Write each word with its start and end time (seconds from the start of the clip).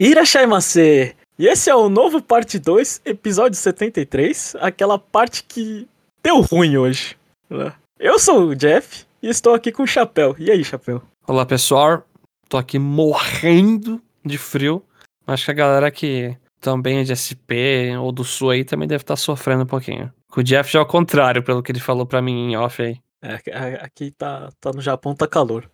Irashaimase! 0.00 1.16
E 1.36 1.46
esse 1.48 1.68
é 1.68 1.74
o 1.74 1.88
novo 1.88 2.22
parte 2.22 2.56
2, 2.56 3.02
episódio 3.04 3.58
73, 3.58 4.54
aquela 4.60 4.96
parte 4.96 5.42
que 5.42 5.88
deu 6.22 6.40
ruim 6.40 6.76
hoje. 6.76 7.16
né? 7.50 7.72
Eu 7.98 8.16
sou 8.16 8.46
o 8.46 8.54
Jeff 8.54 9.04
e 9.20 9.28
estou 9.28 9.54
aqui 9.54 9.72
com 9.72 9.82
o 9.82 9.86
Chapéu. 9.88 10.36
E 10.38 10.52
aí, 10.52 10.62
Chapéu? 10.62 11.02
Olá 11.26 11.44
pessoal, 11.44 12.06
tô 12.48 12.56
aqui 12.56 12.78
morrendo 12.78 14.00
de 14.24 14.38
frio. 14.38 14.84
Acho 15.26 15.46
que 15.46 15.50
a 15.50 15.54
galera 15.54 15.90
que 15.90 16.36
também 16.60 16.98
é 16.98 17.02
de 17.02 17.16
SP 17.18 17.90
ou 18.00 18.12
do 18.12 18.22
Sul 18.22 18.50
aí 18.50 18.64
também 18.64 18.86
deve 18.86 19.02
estar 19.02 19.16
sofrendo 19.16 19.64
um 19.64 19.66
pouquinho. 19.66 20.12
O 20.36 20.42
Jeff 20.44 20.70
já 20.70 20.78
é 20.78 20.82
o 20.82 20.86
contrário, 20.86 21.42
pelo 21.42 21.60
que 21.60 21.72
ele 21.72 21.80
falou 21.80 22.06
pra 22.06 22.22
mim 22.22 22.52
em 22.52 22.56
off 22.56 22.80
aí. 22.80 23.00
É, 23.20 23.34
aqui 23.82 24.12
tá, 24.12 24.48
tá 24.60 24.70
no 24.72 24.80
Japão, 24.80 25.12
tá 25.12 25.26
calor. 25.26 25.68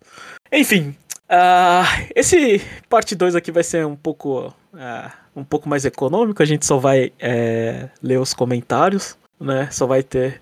Enfim, 0.51 0.95
ah, 1.27 1.83
esse 2.15 2.61
parte 2.87 3.15
2 3.15 3.35
aqui 3.35 3.51
vai 3.51 3.63
ser 3.63 3.85
um 3.85 3.95
pouco, 3.95 4.53
ah, 4.73 5.11
um 5.35 5.43
pouco 5.43 5.67
mais 5.67 5.85
econômico. 5.85 6.41
A 6.41 6.45
gente 6.45 6.65
só 6.65 6.77
vai 6.77 7.11
é, 7.19 7.89
ler 8.01 8.19
os 8.19 8.33
comentários, 8.33 9.17
né? 9.39 9.69
Só 9.71 9.87
vai 9.87 10.03
ter 10.03 10.41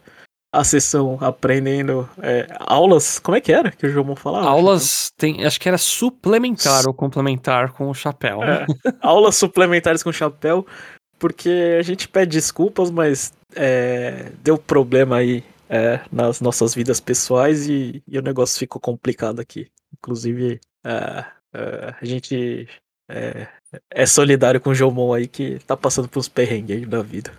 a 0.52 0.64
sessão 0.64 1.18
aprendendo 1.22 2.08
é, 2.22 2.48
aulas. 2.60 3.18
Como 3.18 3.36
é 3.36 3.42
que 3.42 3.52
era 3.52 3.72
que 3.72 3.88
o 3.88 3.90
Jomon 3.90 4.16
falava? 4.16 4.48
Aulas 4.48 5.12
tem, 5.18 5.46
acho 5.46 5.60
que 5.60 5.68
era 5.68 5.78
suplementar 5.78 6.86
ou 6.86 6.94
complementar 6.94 7.72
com 7.72 7.90
o 7.90 7.94
chapéu. 7.94 8.44
É, 8.44 8.66
aulas 9.02 9.38
suplementares 9.38 10.04
com 10.04 10.12
chapéu, 10.12 10.66
porque 11.18 11.78
a 11.80 11.82
gente 11.82 12.08
pede 12.08 12.38
desculpas, 12.38 12.92
mas 12.92 13.34
é, 13.56 14.32
deu 14.44 14.58
problema 14.58 15.18
aí 15.18 15.44
nas 16.12 16.40
nossas 16.40 16.76
vidas 16.76 17.00
pessoais 17.00 17.68
e, 17.68 18.04
e 18.08 18.20
o 18.20 18.22
negócio 18.22 18.60
ficou 18.60 18.80
complicado 18.80 19.40
aqui. 19.40 19.72
Inclusive, 19.92 20.62
é, 20.84 21.26
é, 21.54 21.96
a 22.02 22.06
gente 22.06 22.68
é, 23.10 23.48
é 23.92 24.06
solidário 24.06 24.60
com 24.62 24.70
o 24.72 24.76
Jomon 24.76 25.14
aí 25.14 25.28
que 25.28 25.60
tá 25.60 25.76
passando 25.78 26.08
por 26.08 26.20
uns 26.20 26.28
perrengues 26.30 26.78
aí 26.78 26.86
na 26.86 27.02
vida. 27.02 27.32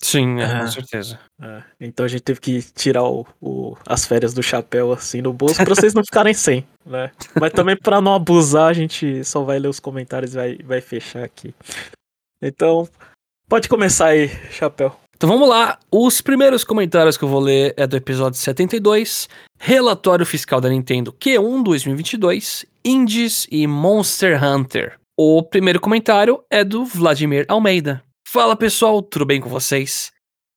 Sim, 0.00 0.40
é, 0.40 0.44
Ah. 0.44 0.60
com 0.60 0.68
certeza. 0.68 1.18
É, 1.42 1.62
então 1.80 2.06
a 2.06 2.08
gente 2.08 2.22
teve 2.22 2.38
que 2.40 2.62
tirar 2.62 3.02
o, 3.02 3.26
o- 3.40 3.76
as 3.84 4.06
férias 4.06 4.32
do 4.32 4.40
chapéu 4.42 4.92
assim 4.92 5.20
no 5.20 5.32
bolso 5.32 5.56
pra 5.56 5.74
vocês 5.74 5.92
não 5.92 6.04
ficarem 6.04 6.32
sem, 6.32 6.64
né? 6.86 7.10
Mas 7.38 7.52
também 7.52 7.76
pra 7.76 8.00
não 8.00 8.14
abusar, 8.14 8.68
a 8.68 8.72
gente 8.72 9.24
só 9.24 9.42
vai 9.42 9.58
ler 9.58 9.66
os 9.66 9.80
comentários 9.80 10.34
e 10.34 10.36
vai, 10.36 10.58
vai 10.58 10.80
fechar 10.80 11.24
aqui. 11.24 11.52
Então, 12.40 12.88
pode 13.48 13.68
começar 13.68 14.06
aí, 14.10 14.28
chapéu. 14.52 14.96
Então 15.18 15.28
vamos 15.28 15.48
lá. 15.48 15.80
Os 15.90 16.20
primeiros 16.20 16.62
comentários 16.62 17.16
que 17.16 17.24
eu 17.24 17.28
vou 17.28 17.40
ler 17.40 17.74
é 17.76 17.88
do 17.88 17.96
episódio 17.96 18.38
72, 18.38 19.28
Relatório 19.58 20.24
Fiscal 20.24 20.60
da 20.60 20.68
Nintendo 20.68 21.12
Q1 21.12 21.64
2022, 21.64 22.64
Indies 22.84 23.44
e 23.50 23.66
Monster 23.66 24.40
Hunter. 24.40 24.96
O 25.18 25.42
primeiro 25.42 25.80
comentário 25.80 26.44
é 26.48 26.62
do 26.62 26.84
Vladimir 26.84 27.44
Almeida. 27.48 28.00
Fala 28.28 28.54
pessoal, 28.54 29.02
tudo 29.02 29.26
bem 29.26 29.40
com 29.40 29.48
vocês? 29.48 30.12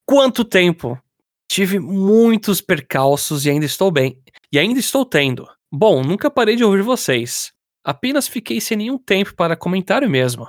Quanto 0.06 0.44
tempo? 0.44 0.96
Tive 1.50 1.80
muitos 1.80 2.60
percalços 2.60 3.44
e 3.44 3.50
ainda 3.50 3.66
estou 3.66 3.90
bem. 3.90 4.16
E 4.52 4.60
ainda 4.60 4.78
estou 4.78 5.04
tendo. 5.04 5.44
Bom, 5.72 6.04
nunca 6.04 6.30
parei 6.30 6.54
de 6.54 6.62
ouvir 6.62 6.82
vocês. 6.82 7.52
Apenas 7.84 8.28
fiquei 8.28 8.60
sem 8.60 8.76
nenhum 8.76 8.96
tempo 8.96 9.34
para 9.34 9.56
comentário 9.56 10.08
mesmo. 10.08 10.48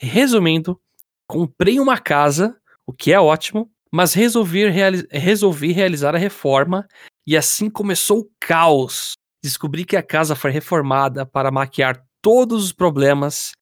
Resumindo, 0.00 0.80
comprei 1.28 1.78
uma 1.78 1.96
casa 1.96 2.59
o 2.90 2.92
que 2.92 3.12
é 3.12 3.20
ótimo, 3.20 3.70
mas 3.92 4.14
resolvi, 4.14 4.68
reali- 4.68 5.06
resolvi 5.12 5.70
realizar 5.70 6.12
a 6.16 6.18
reforma 6.18 6.88
e 7.24 7.36
assim 7.36 7.70
começou 7.70 8.18
o 8.18 8.30
caos. 8.40 9.12
Descobri 9.42 9.84
que 9.84 9.96
a 9.96 10.02
casa 10.02 10.34
foi 10.34 10.50
reformada 10.50 11.24
para 11.24 11.52
maquiar 11.52 12.04
todos 12.20 12.64
os 12.64 12.72
problemas 12.72 13.52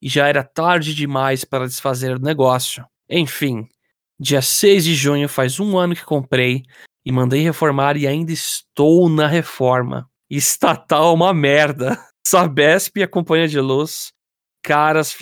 e 0.00 0.08
já 0.08 0.26
era 0.26 0.42
tarde 0.42 0.94
demais 0.94 1.44
para 1.44 1.66
desfazer 1.66 2.16
o 2.16 2.20
negócio. 2.20 2.82
Enfim, 3.10 3.68
dia 4.18 4.40
6 4.40 4.84
de 4.84 4.94
junho 4.94 5.28
faz 5.28 5.60
um 5.60 5.76
ano 5.76 5.94
que 5.94 6.04
comprei 6.04 6.62
e 7.04 7.12
mandei 7.12 7.42
reformar 7.42 7.94
e 7.98 8.06
ainda 8.06 8.32
estou 8.32 9.10
na 9.10 9.26
reforma. 9.26 10.08
Estatal 10.30 11.12
uma 11.14 11.34
merda. 11.34 12.02
Sabesp 12.26 13.00
e 13.00 13.02
a 13.02 13.08
companhia 13.08 13.48
de 13.48 13.60
luz, 13.60 14.12
caras, 14.62 15.16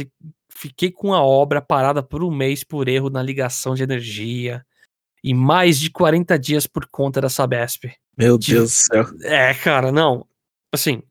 fiquei 0.56 0.90
com 0.90 1.12
a 1.14 1.22
obra 1.22 1.60
parada 1.60 2.02
por 2.02 2.22
um 2.24 2.30
mês 2.30 2.64
por 2.64 2.88
erro 2.88 3.10
na 3.10 3.22
ligação 3.22 3.74
de 3.74 3.82
energia 3.82 4.64
e 5.22 5.34
mais 5.34 5.78
de 5.78 5.90
40 5.90 6.38
dias 6.38 6.66
por 6.66 6.86
conta 6.86 7.20
da 7.20 7.28
Sabesp. 7.28 7.84
Meu 8.16 8.38
De- 8.38 8.52
Deus 8.54 8.64
do 8.64 8.68
céu. 8.74 9.04
É, 9.22 9.52
cara, 9.54 9.92
não. 9.92 10.26
Assim, 10.72 11.02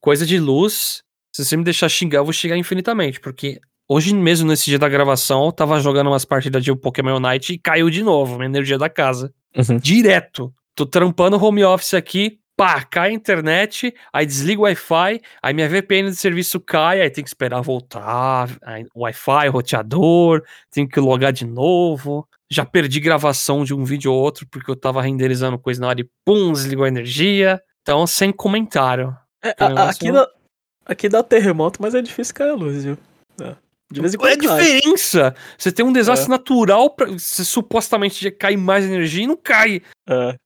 coisa 0.00 0.26
de 0.26 0.38
luz, 0.38 1.02
se 1.34 1.44
você 1.44 1.56
me 1.56 1.64
deixar 1.64 1.88
xingar, 1.88 2.18
eu 2.18 2.24
vou 2.24 2.32
xingar 2.32 2.56
infinitamente, 2.56 3.20
porque 3.20 3.60
hoje 3.88 4.14
mesmo, 4.14 4.48
nesse 4.48 4.66
dia 4.66 4.78
da 4.78 4.88
gravação, 4.88 5.46
eu 5.46 5.52
tava 5.52 5.80
jogando 5.80 6.08
umas 6.08 6.24
partidas 6.24 6.62
de 6.64 6.74
Pokémon 6.74 7.16
Unite 7.16 7.54
e 7.54 7.58
caiu 7.58 7.88
de 7.90 8.02
novo 8.02 8.40
a 8.40 8.44
energia 8.44 8.78
da 8.78 8.88
casa. 8.88 9.32
Uhum. 9.56 9.76
Direto. 9.78 10.52
Tô 10.74 10.86
trampando 10.86 11.36
home 11.42 11.62
office 11.64 11.94
aqui, 11.94 12.38
pá, 12.64 12.82
cai 12.84 13.10
a 13.10 13.12
internet, 13.12 13.94
aí 14.12 14.24
desliga 14.24 14.60
o 14.60 14.64
Wi-Fi, 14.64 15.20
aí 15.42 15.52
minha 15.54 15.68
VPN 15.68 16.10
do 16.10 16.14
serviço 16.16 16.60
cai, 16.60 17.00
aí 17.00 17.10
tem 17.10 17.24
que 17.24 17.30
esperar 17.30 17.60
voltar, 17.60 18.48
Wi-Fi, 18.94 19.48
roteador, 19.48 20.42
tenho 20.70 20.88
que 20.88 21.00
logar 21.00 21.32
de 21.32 21.44
novo. 21.46 22.26
Já 22.50 22.64
perdi 22.64 23.00
gravação 23.00 23.64
de 23.64 23.74
um 23.74 23.82
vídeo 23.82 24.12
ou 24.12 24.20
outro 24.20 24.46
porque 24.50 24.70
eu 24.70 24.76
tava 24.76 25.00
renderizando 25.02 25.58
coisa 25.58 25.80
na 25.80 25.88
hora 25.88 26.00
e 26.02 26.08
pum, 26.24 26.52
desligou 26.52 26.84
a 26.84 26.88
energia. 26.88 27.60
Então, 27.80 28.06
sem 28.06 28.30
comentário. 28.30 29.16
É, 29.42 29.54
a- 29.58 29.88
aqui, 29.88 30.12
dá, 30.12 30.28
aqui 30.86 31.08
dá 31.08 31.22
terremoto, 31.22 31.80
mas 31.80 31.94
é 31.94 32.02
difícil 32.02 32.34
cair 32.34 32.50
a 32.50 32.54
luz, 32.54 32.84
viu? 32.84 32.98
É. 33.40 33.56
De 33.90 34.00
vez 34.00 34.14
em 34.14 34.18
Qual 34.18 34.28
é 34.28 34.34
a 34.34 34.36
quando 34.38 34.42
diferença? 34.60 35.34
Você 35.58 35.72
tem 35.72 35.84
um 35.84 35.92
desastre 35.92 36.28
natural, 36.30 36.90
pra, 36.90 37.06
você 37.06 37.44
supostamente 37.44 38.30
cai 38.30 38.56
mais 38.56 38.84
energia 38.84 39.24
e 39.24 39.26
não 39.26 39.36
cai. 39.36 39.82
É. 40.08 40.36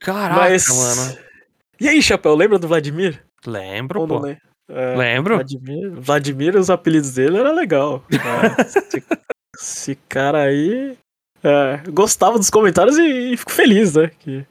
Caraca, 0.00 0.40
Mas. 0.40 0.68
mano. 0.68 1.25
E 1.80 1.88
aí, 1.88 2.00
chapéu, 2.02 2.34
lembra 2.34 2.58
do 2.58 2.68
Vladimir? 2.68 3.22
Lembro, 3.46 4.00
Ou 4.00 4.06
não 4.06 4.20
pô. 4.20 4.26
É, 4.68 4.96
Lembro. 4.96 5.34
Vladimir, 5.36 5.90
Vladimir, 5.92 6.56
os 6.56 6.70
apelidos 6.70 7.12
dele 7.14 7.38
era 7.38 7.52
legal. 7.52 8.04
É, 8.10 8.62
esse, 8.62 9.04
esse 9.56 9.94
cara 10.08 10.42
aí 10.42 10.96
é, 11.44 11.82
gostava 11.90 12.36
dos 12.38 12.50
comentários 12.50 12.96
e, 12.98 13.32
e 13.32 13.36
fico 13.36 13.52
feliz, 13.52 13.94
né? 13.94 14.10
Que, 14.18 14.44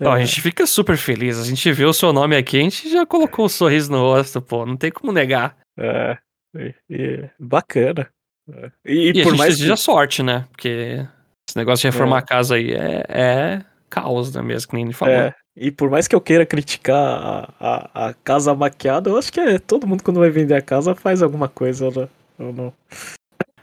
é, 0.00 0.06
a 0.08 0.18
gente 0.18 0.40
fica 0.40 0.66
super 0.66 0.96
feliz. 0.96 1.38
A 1.38 1.44
gente 1.44 1.70
vê 1.72 1.84
o 1.84 1.92
seu 1.92 2.10
nome 2.12 2.34
aqui, 2.36 2.58
a 2.58 2.62
gente 2.62 2.88
já 2.90 3.04
colocou 3.04 3.44
um 3.44 3.48
sorriso 3.50 3.92
no 3.92 3.98
rosto, 3.98 4.40
pô. 4.40 4.64
Não 4.64 4.76
tem 4.76 4.90
como 4.90 5.12
negar. 5.12 5.56
é, 5.78 6.16
e- 6.56 6.74
e- 6.88 7.30
bacana. 7.38 8.08
É. 8.50 8.70
E, 8.86 9.08
E, 9.10 9.12
por 9.12 9.18
a 9.20 9.30
gente 9.30 9.38
mais 9.38 9.56
que, 9.62 9.76
sorte, 9.76 10.22
né? 10.22 10.46
Porque 10.50 11.06
esse 11.48 11.56
negócio 11.56 11.82
de 11.82 11.88
reformar 11.94 12.16
É. 12.16 12.18
a 12.20 12.22
casa 12.22 12.54
aí 12.54 12.72
é, 12.72 13.04
é 13.08 13.64
caos, 13.90 14.32
né? 14.34 14.40
Mesmo 14.40 14.70
que 14.70 14.76
nem 14.76 14.84
ele 14.84 14.94
falou. 14.94 15.14
é, 15.14 15.34
e 15.56 15.70
por 15.70 15.90
mais 15.90 16.06
que 16.08 16.14
eu 16.14 16.20
queira 16.20 16.46
criticar 16.46 16.96
a, 16.96 17.54
a, 17.60 18.08
a 18.08 18.14
casa 18.14 18.54
maquiada, 18.54 19.10
eu 19.10 19.18
acho 19.18 19.32
que 19.32 19.40
é, 19.40 19.58
todo 19.58 19.86
mundo 19.86 20.02
quando 20.02 20.20
vai 20.20 20.30
vender 20.30 20.54
a 20.54 20.62
casa 20.62 20.94
faz 20.94 21.22
alguma 21.22 21.48
coisa, 21.48 21.90
né? 21.90 22.08
Ou 22.38 22.52
não. 22.52 22.72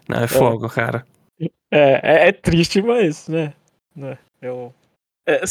Não, 0.07 0.23
é 0.23 0.27
fogo, 0.27 0.69
cara. 0.69 1.05
É, 1.39 1.47
é, 1.71 2.27
é 2.27 2.31
triste, 2.31 2.81
mas, 2.81 3.27
né? 3.27 3.53
né 3.95 4.17
eu, 4.41 4.73
é, 5.27 5.41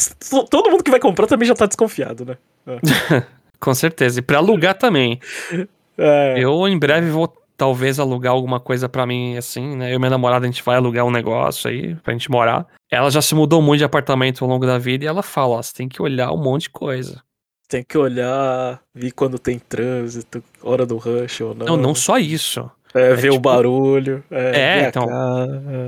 todo 0.49 0.71
mundo 0.71 0.83
que 0.83 0.89
vai 0.89 0.99
comprar 0.99 1.27
também 1.27 1.47
já 1.47 1.53
tá 1.53 1.67
desconfiado, 1.67 2.25
né? 2.25 2.37
Com 3.59 3.73
certeza. 3.75 4.19
E 4.19 4.23
pra 4.23 4.39
alugar 4.39 4.75
também. 4.75 5.19
É, 5.99 6.35
Eu 6.37 6.67
em 6.67 6.77
breve 6.77 7.09
vou 7.09 7.33
talvez 7.57 7.99
alugar 7.99 8.31
alguma 8.33 8.59
coisa 8.59 8.87
pra 8.87 9.05
mim, 9.05 9.35
assim, 9.35 9.75
né? 9.75 9.91
Eu 9.91 9.95
e 9.95 9.99
minha 9.99 10.11
namorada, 10.11 10.45
a 10.45 10.49
gente 10.49 10.63
vai 10.63 10.75
alugar 10.77 11.03
um 11.05 11.11
negócio 11.11 11.69
aí 11.69 11.95
pra 11.95 12.13
gente 12.13 12.29
morar. 12.31 12.67
Ela 12.89 13.09
já 13.09 13.21
se 13.21 13.33
mudou 13.35 13.61
muito 13.61 13.79
de 13.79 13.83
apartamento 13.85 14.43
ao 14.45 14.49
longo 14.49 14.65
da 14.65 14.77
vida 14.77 15.03
e 15.03 15.07
ela 15.07 15.23
fala, 15.23 15.55
ó, 15.57 15.61
você 15.61 15.73
tem 15.73 15.89
que 15.89 16.01
olhar 16.01 16.31
um 16.31 16.37
monte 16.37 16.63
de 16.63 16.69
coisa. 16.69 17.21
tem 17.67 17.83
que 17.83 17.97
olhar, 17.97 18.79
ver 18.95 19.11
quando 19.11 19.37
tem 19.37 19.59
trânsito, 19.59 20.41
hora 20.63 20.85
do 20.85 20.95
rush 20.97 21.41
ou 21.41 21.53
não. 21.53 21.65
Não, 21.65 21.77
não 21.77 21.95
só 21.95 22.17
isso. 22.17 22.69
É, 22.93 23.13
ver 23.13 23.29
o 23.29 23.33
tipo- 23.33 23.41
barulho. 23.49 24.23
É, 24.31 24.59
É, 24.59 24.79
ver 24.83 24.87
então. 24.87 25.07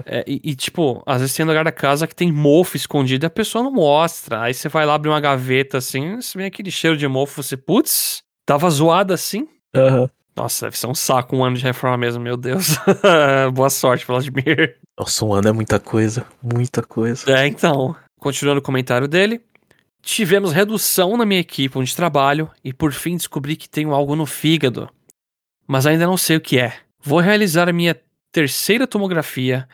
É, 0.05 0.23
e, 0.27 0.41
e, 0.43 0.55
tipo, 0.55 1.01
às 1.05 1.21
vezes 1.21 1.35
tem 1.35 1.45
lugar 1.45 1.63
da 1.63 1.71
casa 1.71 2.05
que 2.05 2.13
tem 2.15 2.29
mofo 2.31 2.75
escondido 2.75 3.25
e 3.25 3.27
a 3.27 3.29
pessoa 3.29 3.63
não 3.63 3.71
mostra. 3.71 4.41
Aí 4.41 4.53
você 4.53 4.67
vai 4.67 4.85
lá 4.85 4.95
abrir 4.95 5.09
uma 5.09 5.21
gaveta 5.21 5.77
assim, 5.77 6.17
você 6.17 6.37
vem 6.37 6.47
aquele 6.47 6.69
cheiro 6.69 6.97
de 6.97 7.07
mofo, 7.07 7.41
você, 7.41 7.55
putz, 7.55 8.21
tava 8.45 8.69
zoado 8.69 9.13
assim? 9.13 9.47
é. 9.73 10.09
Nossa, 10.39 10.67
deve 10.67 10.77
ser 10.77 10.87
um 10.87 10.95
saco 10.95 11.35
um 11.35 11.43
ano 11.43 11.57
de 11.57 11.63
reforma 11.63 11.97
mesmo, 11.97 12.23
meu 12.23 12.37
Deus. 12.37 12.77
Boa 13.53 13.69
sorte, 13.69 14.05
Vladimir. 14.05 14.77
Nossa, 14.97 15.25
um 15.25 15.33
ano 15.33 15.49
é 15.49 15.51
muita 15.51 15.79
coisa. 15.79 16.25
Muita 16.41 16.81
coisa. 16.81 17.29
É, 17.31 17.45
então. 17.45 17.95
Continuando 18.19 18.59
o 18.59 18.63
comentário 18.63 19.07
dele. 19.07 19.41
Tivemos 20.01 20.53
redução 20.53 21.17
na 21.17 21.25
minha 21.25 21.41
equipe 21.41 21.77
onde 21.77 21.93
trabalho 21.95 22.49
e 22.63 22.71
por 22.73 22.93
fim 22.93 23.17
descobri 23.17 23.57
que 23.57 23.67
tenho 23.69 23.93
algo 23.93 24.15
no 24.15 24.25
fígado. 24.25 24.89
Mas 25.67 25.85
ainda 25.85 26.07
não 26.07 26.15
sei 26.15 26.37
o 26.37 26.41
que 26.41 26.57
é. 26.57 26.73
Vou 27.01 27.19
realizar 27.19 27.67
a 27.67 27.73
minha 27.73 27.99
terceira 28.31 28.87
tomografia. 28.87 29.67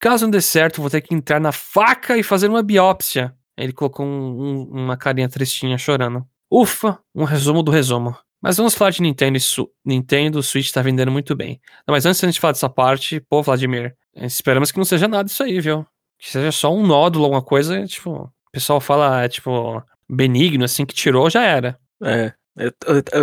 Caso 0.00 0.24
não 0.24 0.30
dê 0.30 0.40
certo, 0.40 0.80
vou 0.80 0.88
ter 0.90 1.00
que 1.00 1.14
entrar 1.14 1.40
na 1.40 1.50
faca 1.52 2.16
e 2.16 2.22
fazer 2.22 2.48
uma 2.48 2.62
biópsia. 2.62 3.34
Ele 3.56 3.72
colocou 3.72 4.06
um- 4.06 4.40
um- 4.40 4.84
uma 4.84 4.96
carinha 4.96 5.28
tristinha 5.28 5.76
chorando. 5.76 6.24
Ufa, 6.50 6.98
um 7.14 7.24
resumo 7.24 7.62
do 7.62 7.70
resumo. 7.72 8.16
Mas 8.42 8.56
vamos 8.56 8.74
falar 8.74 8.90
de 8.90 9.00
Nintendo. 9.00 9.38
Su 9.38 9.70
Nintendo 9.84 10.42
Switch 10.42 10.72
tá 10.72 10.82
vendendo 10.82 11.12
muito 11.12 11.36
bem. 11.36 11.60
Não, 11.86 11.92
mas 11.92 12.04
antes 12.04 12.20
de 12.20 12.26
a 12.26 12.30
gente 12.30 12.40
falar 12.40 12.52
dessa 12.52 12.68
parte, 12.68 13.20
pô, 13.20 13.40
Vladimir, 13.42 13.94
esperamos 14.16 14.72
que 14.72 14.78
não 14.78 14.84
seja 14.84 15.06
nada 15.06 15.28
isso 15.28 15.42
aí, 15.42 15.60
viu? 15.60 15.86
Que 16.18 16.30
seja 16.30 16.50
só 16.50 16.74
um 16.74 16.84
nódulo, 16.84 17.24
alguma 17.24 17.42
coisa, 17.42 17.86
tipo, 17.86 18.10
o 18.10 18.50
pessoal 18.52 18.80
fala, 18.80 19.22
é, 19.22 19.28
tipo, 19.28 19.82
benigno, 20.10 20.64
assim, 20.64 20.84
que 20.84 20.94
tirou, 20.94 21.30
já 21.30 21.42
era. 21.42 21.78
É. 22.02 22.32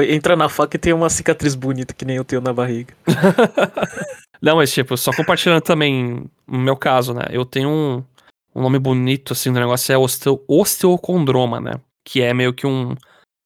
Entra 0.10 0.36
na 0.36 0.50
faca 0.50 0.76
e 0.76 0.80
tem 0.80 0.94
uma 0.94 1.10
cicatriz 1.10 1.54
bonita 1.54 1.94
que 1.94 2.06
nem 2.06 2.16
eu 2.16 2.26
tenho 2.26 2.42
na 2.42 2.52
barriga. 2.52 2.96
não, 4.42 4.56
mas 4.56 4.74
tipo, 4.74 4.98
só 4.98 5.12
compartilhando 5.12 5.62
também 5.62 6.26
o 6.48 6.58
meu 6.58 6.76
caso, 6.76 7.14
né? 7.14 7.26
Eu 7.30 7.46
tenho 7.46 7.70
um, 7.70 8.04
um 8.56 8.62
nome 8.64 8.80
bonito, 8.80 9.34
assim, 9.34 9.52
do 9.52 9.60
negócio 9.60 9.94
é 9.94 9.98
osteo, 9.98 10.44
osteocondroma, 10.48 11.62
né? 11.62 11.80
Que 12.04 12.22
é 12.24 12.34
meio 12.34 12.54
que 12.54 12.66
um, 12.66 12.96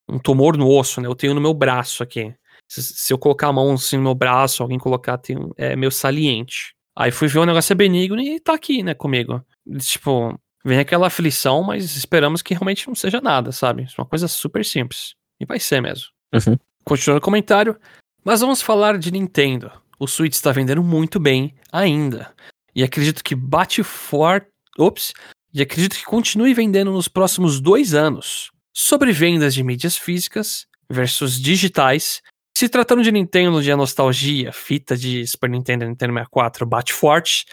um 0.10 0.20
tumor 0.20 0.58
no 0.58 0.70
osso, 0.70 1.02
né? 1.02 1.08
Eu 1.08 1.16
tenho 1.16 1.34
no 1.34 1.42
meu 1.42 1.54
braço 1.54 2.04
aqui. 2.04 2.34
Se, 2.68 2.82
se 2.82 3.14
eu 3.14 3.18
colocar 3.18 3.48
a 3.48 3.54
mão 3.54 3.74
assim 3.74 3.98
no 3.98 4.04
meu 4.04 4.16
braço, 4.16 4.64
alguém 4.64 4.80
colocar, 4.80 5.18
tem, 5.18 5.38
é 5.58 5.76
meio 5.76 5.92
saliente. 5.92 6.74
Aí 6.96 7.12
fui 7.12 7.28
ver 7.28 7.40
o 7.40 7.46
negócio 7.46 7.74
é 7.74 7.76
benigno 7.76 8.22
e 8.22 8.40
tá 8.40 8.54
aqui, 8.54 8.84
né, 8.84 8.94
comigo. 8.94 9.44
Tipo, 9.80 10.40
vem 10.64 10.80
aquela 10.80 11.08
aflição, 11.08 11.64
mas 11.64 11.96
esperamos 11.96 12.42
que 12.42 12.54
realmente 12.54 12.88
não 12.88 12.96
seja 12.96 13.20
nada, 13.20 13.52
sabe? 13.52 13.84
É 13.84 14.02
uma 14.02 14.08
coisa 14.08 14.28
super 14.28 14.64
simples. 14.64 15.16
E 15.40 15.46
vai 15.46 15.60
ser 15.60 15.82
mesmo. 15.82 16.06
Uhum. 16.34 16.58
Continuando 16.84 17.20
o 17.20 17.24
comentário. 17.24 17.78
Mas 18.24 18.42
vamos 18.42 18.62
falar 18.62 18.98
de 18.98 19.12
Nintendo. 19.12 19.72
O 20.00 20.08
Switch 20.08 20.34
está 20.34 20.52
vendendo 20.52 20.84
muito 20.84 21.20
bem 21.20 21.56
ainda. 21.72 22.34
E 22.76 22.84
acredito 22.84 23.24
que 23.24 23.36
bate 23.36 23.84
forte. 23.84 24.48
Ops! 24.78 25.14
E 25.54 25.62
acredito 25.62 25.96
que 25.96 26.04
continue 26.04 26.54
vendendo 26.54 26.92
nos 26.92 27.08
próximos 27.08 27.60
dois 27.60 27.94
anos. 27.94 28.52
Sobre 28.74 29.12
vendas 29.12 29.54
de 29.54 29.64
mídias 29.64 29.96
físicas 29.96 30.66
versus 30.90 31.40
digitais. 31.40 32.22
Se 32.58 32.68
tratando 32.68 33.04
de 33.04 33.12
Nintendo 33.12 33.62
de 33.62 33.76
nostalgia, 33.76 34.52
fita 34.52 34.96
de 34.98 35.26
Super 35.28 35.50
Nintendo 35.50 35.86
Nintendo 35.86 36.14
64 36.14 36.66
bate 36.66 36.94
forte, 36.94 37.46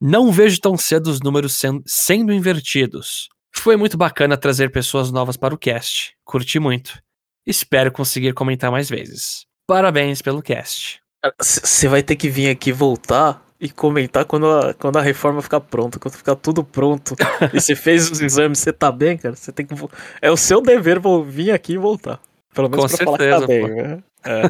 não 0.00 0.30
vejo 0.30 0.60
tão 0.60 0.76
cedo 0.76 1.08
os 1.08 1.20
números 1.20 1.60
sendo 1.86 2.32
invertidos. 2.32 3.28
Foi 3.54 3.76
muito 3.76 3.96
bacana 3.96 4.36
trazer 4.36 4.70
pessoas 4.70 5.10
novas 5.10 5.36
para 5.36 5.54
o 5.54 5.58
cast. 5.58 6.14
Curti 6.24 6.58
muito. 6.58 7.00
Espero 7.46 7.90
conseguir 7.90 8.34
comentar 8.34 8.70
mais 8.70 8.88
vezes. 8.88 9.46
Parabéns 9.66 10.20
pelo 10.20 10.42
cast. 10.42 11.00
Você 11.40 11.88
vai 11.88 12.02
ter 12.02 12.16
que 12.16 12.28
vir 12.28 12.50
aqui 12.50 12.72
voltar 12.72 13.45
e 13.60 13.70
comentar 13.70 14.24
quando 14.24 14.46
a, 14.46 14.74
quando 14.74 14.98
a 14.98 15.02
reforma 15.02 15.40
ficar 15.40 15.60
pronta, 15.60 15.98
quando 15.98 16.14
ficar 16.14 16.36
tudo 16.36 16.62
pronto. 16.62 17.14
e 17.52 17.60
você 17.60 17.74
fez 17.74 18.10
os 18.10 18.20
exames, 18.20 18.58
você 18.58 18.72
tá 18.72 18.92
bem, 18.92 19.16
cara? 19.16 19.34
Você 19.34 19.52
tem 19.52 19.64
que. 19.66 19.74
É 20.20 20.30
o 20.30 20.36
seu 20.36 20.60
dever 20.60 21.00
vir 21.26 21.50
aqui 21.52 21.74
e 21.74 21.78
voltar. 21.78 22.20
Pelo 22.54 22.68
menos 22.68 22.84
Com 22.84 22.96
pra 22.96 22.96
certeza, 22.96 23.34
falar 23.34 23.46
que 23.46 23.60
tá 23.60 23.68
bem, 23.68 23.82
né? 23.82 24.02
É. 24.24 24.42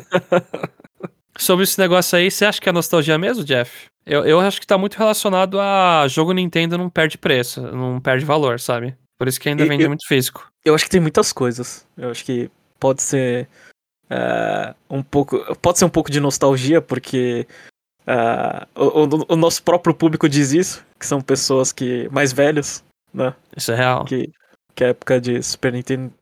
Sobre 1.38 1.64
esse 1.64 1.79
negócio 1.79 2.17
aí, 2.17 2.31
você 2.31 2.47
acha 2.47 2.61
que 2.61 2.69
é 2.69 2.73
nostalgia 2.73 3.19
mesmo, 3.19 3.44
Jeff? 3.44 3.87
Eu, 4.06 4.25
eu 4.25 4.41
acho 4.41 4.61
que 4.61 4.67
tá 4.67 4.79
muito 4.79 4.97
relacionado 4.97 5.61
a 5.61 6.06
jogo 6.08 6.32
Nintendo 6.32 6.79
não 6.79 6.88
perde 6.88 7.19
preço, 7.19 7.61
não 7.61 8.00
perde 8.00 8.25
valor, 8.25 8.58
sabe? 8.58 8.97
Por 9.19 9.29
isso 9.29 9.41
que 9.41 9.49
ainda 9.49 9.67
vende 9.67 9.82
eu, 9.82 9.88
muito 9.88 10.06
físico. 10.06 10.47
Eu 10.64 10.75
acho 10.75 10.85
que 10.85 10.91
tem 10.91 11.00
muitas 11.00 11.32
coisas. 11.32 11.87
Eu 11.97 12.11
acho 12.11 12.25
que 12.25 12.50
pode 12.79 13.03
ser 13.03 13.49
uh, 14.11 14.75
um 14.88 15.03
pouco. 15.03 15.38
Pode 15.56 15.79
ser 15.79 15.85
um 15.85 15.91
pouco 15.91 16.11
de 16.11 16.20
nostalgia, 16.20 16.81
porque 16.81 17.47
uh, 18.06 18.67
o, 18.75 19.35
o, 19.35 19.37
nosso 19.37 19.62
próprio 19.62 19.94
público 19.94 20.29
diz 20.29 20.53
isso, 20.53 20.85
que 20.99 21.06
são 21.06 21.20
pessoas 21.20 21.73
que 21.73 22.08
mais 22.11 22.32
velhos, 22.32 22.82
né? 23.12 23.35
Isso 23.56 23.73
é 23.73 23.76
real. 23.76 24.05
Que, 24.05 24.31
que 24.75 24.85
é 24.85 24.88
a 24.88 24.91
época 24.91 25.20
de 25.20 25.43
Super 25.43 25.73
Nintendo 25.73 26.12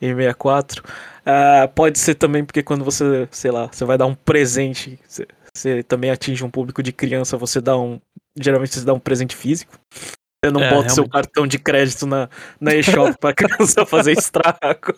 e 0.00 0.14
64. 0.14 0.82
Uh, 0.82 0.86
ah, 1.26 1.68
pode 1.74 1.98
ser 1.98 2.14
também 2.14 2.44
porque 2.44 2.62
quando 2.62 2.84
você, 2.84 3.28
sei 3.30 3.50
lá, 3.50 3.66
você 3.66 3.84
vai 3.84 3.98
dar 3.98 4.06
um 4.06 4.14
presente, 4.14 4.98
você, 5.06 5.26
você 5.54 5.82
também 5.82 6.10
atinge 6.10 6.44
um 6.44 6.50
público 6.50 6.82
de 6.82 6.92
criança, 6.92 7.36
você 7.36 7.60
dá 7.60 7.76
um. 7.76 8.00
Geralmente 8.40 8.74
você 8.74 8.84
dá 8.84 8.94
um 8.94 9.00
presente 9.00 9.36
físico. 9.36 9.78
Você 9.92 10.52
não 10.52 10.60
é, 10.60 10.64
bota 10.64 10.74
realmente. 10.74 10.94
seu 10.94 11.08
cartão 11.08 11.46
de 11.46 11.58
crédito 11.58 12.06
na, 12.06 12.30
na 12.60 12.74
eShop 12.74 13.18
pra 13.18 13.34
criança 13.34 13.84
fazer 13.86 14.12
estrago. 14.12 14.94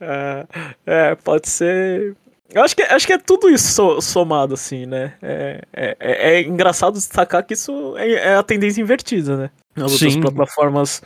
é, 0.00 0.46
é, 0.84 1.14
pode 1.14 1.48
ser. 1.48 2.16
Eu 2.52 2.62
acho 2.62 2.74
que, 2.74 2.82
acho 2.82 3.06
que 3.06 3.12
é 3.12 3.18
tudo 3.18 3.48
isso 3.48 4.00
somado, 4.00 4.54
assim, 4.54 4.86
né? 4.86 5.14
É, 5.22 5.60
é, 5.72 5.96
é, 6.00 6.34
é 6.34 6.42
engraçado 6.42 6.94
destacar 6.94 7.44
que 7.44 7.54
isso 7.54 7.96
é, 7.96 8.12
é, 8.12 8.34
a 8.34 8.42
tendência 8.42 8.80
invertida, 8.80 9.36
né? 9.36 9.50
Nas 9.76 9.92
outras 9.92 10.16
plataformas 10.16 11.02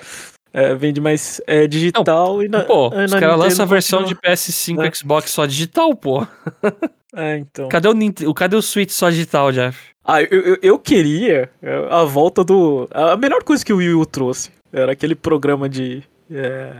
é, 0.52 0.74
vende 0.74 1.00
mais 1.00 1.40
é, 1.46 1.66
digital 1.66 2.36
não, 2.36 2.42
e 2.42 2.48
na. 2.48 2.62
Pô, 2.64 2.88
os 2.88 3.12
caras 3.12 3.38
lançam 3.38 3.64
a 3.64 3.68
versão 3.68 4.04
de 4.04 4.14
PS5 4.14 4.76
né? 4.76 4.90
Xbox 4.94 5.30
só 5.30 5.46
digital, 5.46 5.94
pô. 5.94 6.26
É, 7.16 7.38
então. 7.38 7.68
Cadê 7.68 7.86
o, 8.26 8.34
cadê 8.34 8.56
o 8.56 8.60
Switch 8.60 8.90
só 8.90 9.08
digital, 9.08 9.52
Jeff? 9.52 9.78
Ah, 10.04 10.20
eu, 10.20 10.40
eu, 10.40 10.58
eu, 10.60 10.78
queria 10.80 11.48
a 11.88 12.02
volta 12.02 12.42
do. 12.42 12.88
A 12.90 13.16
melhor 13.16 13.44
coisa 13.44 13.64
que 13.64 13.72
o 13.72 13.76
Wii 13.76 13.94
U 13.94 14.04
trouxe 14.04 14.50
era 14.72 14.90
aquele 14.90 15.14
programa 15.14 15.68
de. 15.68 16.02
É, 16.28 16.72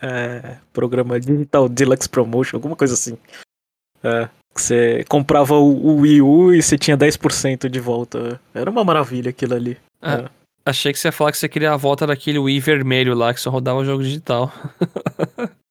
é, 0.00 0.56
programa 0.72 1.18
Digital 1.18 1.68
Deluxe 1.68 2.08
Promotion, 2.08 2.56
alguma 2.56 2.76
coisa 2.76 2.94
assim. 2.94 3.18
É, 4.04 4.28
você 4.54 5.04
comprava 5.08 5.54
o, 5.54 5.70
o, 5.70 6.00
Wii 6.00 6.22
U 6.22 6.54
e 6.54 6.62
você 6.62 6.76
tinha 6.76 6.96
10% 6.96 7.68
de 7.68 7.80
volta. 7.80 8.40
Era 8.54 8.70
uma 8.70 8.84
maravilha 8.84 9.30
aquilo 9.30 9.54
ali. 9.54 9.78
Ah, 10.00 10.14
é. 10.14 10.28
Achei 10.64 10.92
que 10.92 10.98
você 10.98 11.08
ia 11.08 11.12
falar 11.12 11.32
que 11.32 11.38
você 11.38 11.48
queria 11.48 11.72
a 11.72 11.76
volta 11.76 12.06
daquele 12.06 12.38
Wii 12.38 12.60
vermelho 12.60 13.14
lá 13.14 13.32
que 13.32 13.40
só 13.40 13.50
rodava 13.50 13.80
o 13.80 13.84
jogo 13.84 14.02
digital. 14.02 14.52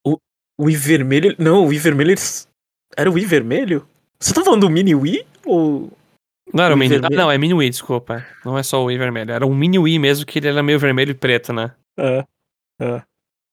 o, 0.05 0.17
o 0.57 0.65
Wii 0.65 0.75
vermelho. 0.75 1.35
Não, 1.37 1.63
o 1.63 1.67
Wii 1.67 1.79
vermelho. 1.79 2.15
Era 2.97 3.09
o 3.09 3.13
Wii 3.13 3.25
vermelho? 3.25 3.87
Você 4.19 4.33
tá 4.33 4.43
falando 4.43 4.61
do 4.61 4.69
Mini 4.69 4.95
Wii? 4.95 5.25
Ou. 5.45 5.91
Não 6.53 6.63
era 6.63 6.75
o 6.75 6.77
Mini. 6.77 6.97
Ah, 6.97 7.09
não, 7.09 7.31
é 7.31 7.37
Mini 7.37 7.53
Wii, 7.53 7.69
desculpa. 7.69 8.25
Não 8.43 8.57
é 8.57 8.63
só 8.63 8.81
o 8.81 8.85
Wii 8.85 8.97
vermelho. 8.97 9.31
Era 9.31 9.45
um 9.45 9.55
Mini 9.55 9.79
Wii 9.79 9.99
mesmo, 9.99 10.25
que 10.25 10.39
ele 10.39 10.49
era 10.49 10.61
meio 10.61 10.79
vermelho 10.79 11.11
e 11.11 11.15
preto, 11.15 11.53
né? 11.53 11.71
É. 11.97 12.25
É. 12.81 13.01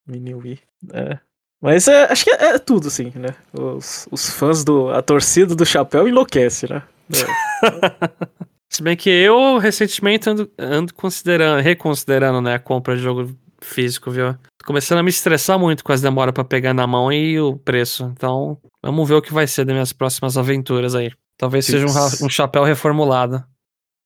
Mini 0.07 0.35
Wii. 0.35 0.59
É. 0.93 1.19
Mas 1.61 1.89
é, 1.89 2.05
acho 2.05 2.25
que 2.25 2.31
é, 2.31 2.55
é, 2.55 2.59
tudo, 2.59 2.89
assim, 2.89 3.13
né? 3.15 3.35
Os, 3.53 4.07
os 4.11 4.31
fãs 4.31 4.63
do. 4.63 4.91
A 4.91 5.03
torcida 5.03 5.55
do 5.55 5.67
chapéu 5.67 6.07
enlouquece, 6.07 6.69
né? 6.71 6.83
É. 7.13 8.39
Se 8.71 8.83
bem 8.83 8.97
que 8.97 9.09
eu 9.09 9.59
recentemente 9.59 10.29
ando, 10.29 10.51
ando 10.59 10.95
considerando, 10.95 11.63
reconsiderando, 11.63 12.41
né, 12.43 12.55
a 12.55 12.59
compra 12.59 12.95
de 12.95 13.03
jogo 13.03 13.35
físico, 13.61 14.11
viu? 14.11 14.35
Tô 14.59 14.67
começando 14.67 14.99
a 14.99 15.03
me 15.03 15.09
estressar 15.09 15.59
muito 15.59 15.83
com 15.83 15.91
as 15.91 16.03
demoras 16.03 16.35
para 16.35 16.45
pegar 16.45 16.75
na 16.75 16.87
mão 16.87 17.11
e 17.11 17.41
o 17.41 17.57
preço. 17.57 18.13
Então, 18.15 18.59
vamos 18.83 19.09
ver 19.09 19.15
o 19.15 19.23
que 19.23 19.33
vai 19.33 19.47
ser 19.47 19.65
das 19.65 19.73
minhas 19.73 19.93
próximas 19.93 20.37
aventuras 20.37 20.95
aí. 20.95 21.11
Talvez 21.39 21.65
seja 21.65 21.87
um, 21.87 22.27
um 22.27 22.29
chapéu 22.29 22.63
reformulado. 22.63 23.43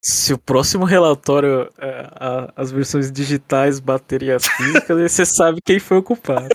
Se 0.04 0.34
o 0.34 0.38
próximo 0.38 0.84
relatório 0.84 1.70
é, 1.78 2.08
a, 2.18 2.52
as 2.56 2.72
versões 2.72 3.12
digitais 3.12 3.78
baterem 3.78 4.32
as 4.32 4.44
físicas, 4.44 4.98
você 5.12 5.24
sabe 5.24 5.60
quem 5.64 5.78
foi 5.78 5.98
o 5.98 6.02
culpado. 6.02 6.48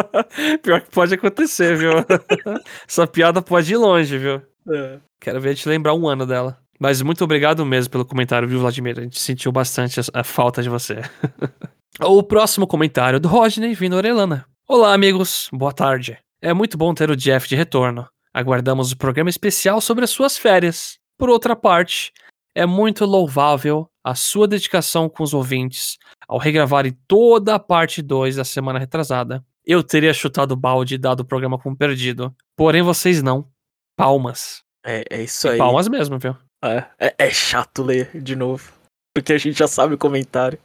Pior 0.62 0.80
que 0.80 0.90
pode 0.90 1.12
acontecer, 1.12 1.76
viu? 1.76 1.92
Essa 2.88 3.06
piada 3.06 3.42
pode 3.42 3.70
ir 3.70 3.76
longe, 3.76 4.16
viu? 4.16 4.40
É. 4.70 4.98
Quero 5.20 5.38
ver 5.38 5.54
te 5.54 5.68
lembrar 5.68 5.92
um 5.92 6.08
ano 6.08 6.24
dela. 6.24 6.58
Mas 6.80 7.02
muito 7.02 7.22
obrigado 7.22 7.66
mesmo 7.66 7.90
pelo 7.90 8.06
comentário, 8.06 8.48
viu, 8.48 8.60
Vladimir? 8.60 8.98
A 8.98 9.02
gente 9.02 9.20
sentiu 9.20 9.52
bastante 9.52 10.00
a, 10.00 10.02
a 10.20 10.24
falta 10.24 10.62
de 10.62 10.70
você. 10.70 11.02
o 12.00 12.22
próximo 12.22 12.66
comentário 12.66 13.20
do 13.20 13.28
Rodney 13.28 13.74
vindo 13.74 13.96
Orelana. 13.96 14.46
Olá, 14.66 14.94
amigos. 14.94 15.50
Boa 15.52 15.74
tarde. 15.74 16.16
É 16.40 16.54
muito 16.54 16.78
bom 16.78 16.94
ter 16.94 17.10
o 17.10 17.16
Jeff 17.16 17.46
de 17.48 17.56
retorno. 17.56 18.08
Aguardamos 18.32 18.92
o 18.92 18.96
programa 18.96 19.28
especial 19.28 19.78
sobre 19.80 20.04
as 20.04 20.10
suas 20.10 20.38
férias. 20.38 20.96
Por 21.18 21.28
outra 21.28 21.56
parte, 21.56 22.12
é 22.58 22.66
muito 22.66 23.04
louvável 23.04 23.88
a 24.02 24.16
sua 24.16 24.48
dedicação 24.48 25.08
com 25.08 25.22
os 25.22 25.32
ouvintes 25.32 25.96
ao 26.26 26.38
regravarem 26.38 26.98
toda 27.06 27.54
a 27.54 27.58
parte 27.58 28.02
2 28.02 28.34
da 28.34 28.44
semana 28.44 28.80
retrasada. 28.80 29.44
Eu 29.64 29.80
teria 29.80 30.12
chutado 30.12 30.52
o 30.52 30.56
balde 30.56 30.96
e 30.96 30.98
dado 30.98 31.20
o 31.20 31.24
programa 31.24 31.56
como 31.56 31.76
perdido. 31.76 32.34
Porém, 32.56 32.82
vocês 32.82 33.22
não. 33.22 33.48
Palmas. 33.96 34.64
É, 34.84 35.04
é 35.08 35.22
isso 35.22 35.48
aí. 35.48 35.56
Palmas 35.56 35.86
mesmo, 35.86 36.18
viu? 36.18 36.36
É, 36.64 36.84
é, 36.98 37.14
é, 37.16 37.30
chato 37.30 37.84
ler 37.84 38.10
de 38.20 38.34
novo. 38.34 38.72
Porque 39.14 39.34
a 39.34 39.38
gente 39.38 39.56
já 39.56 39.68
sabe 39.68 39.94
o 39.94 39.98
comentário. 39.98 40.58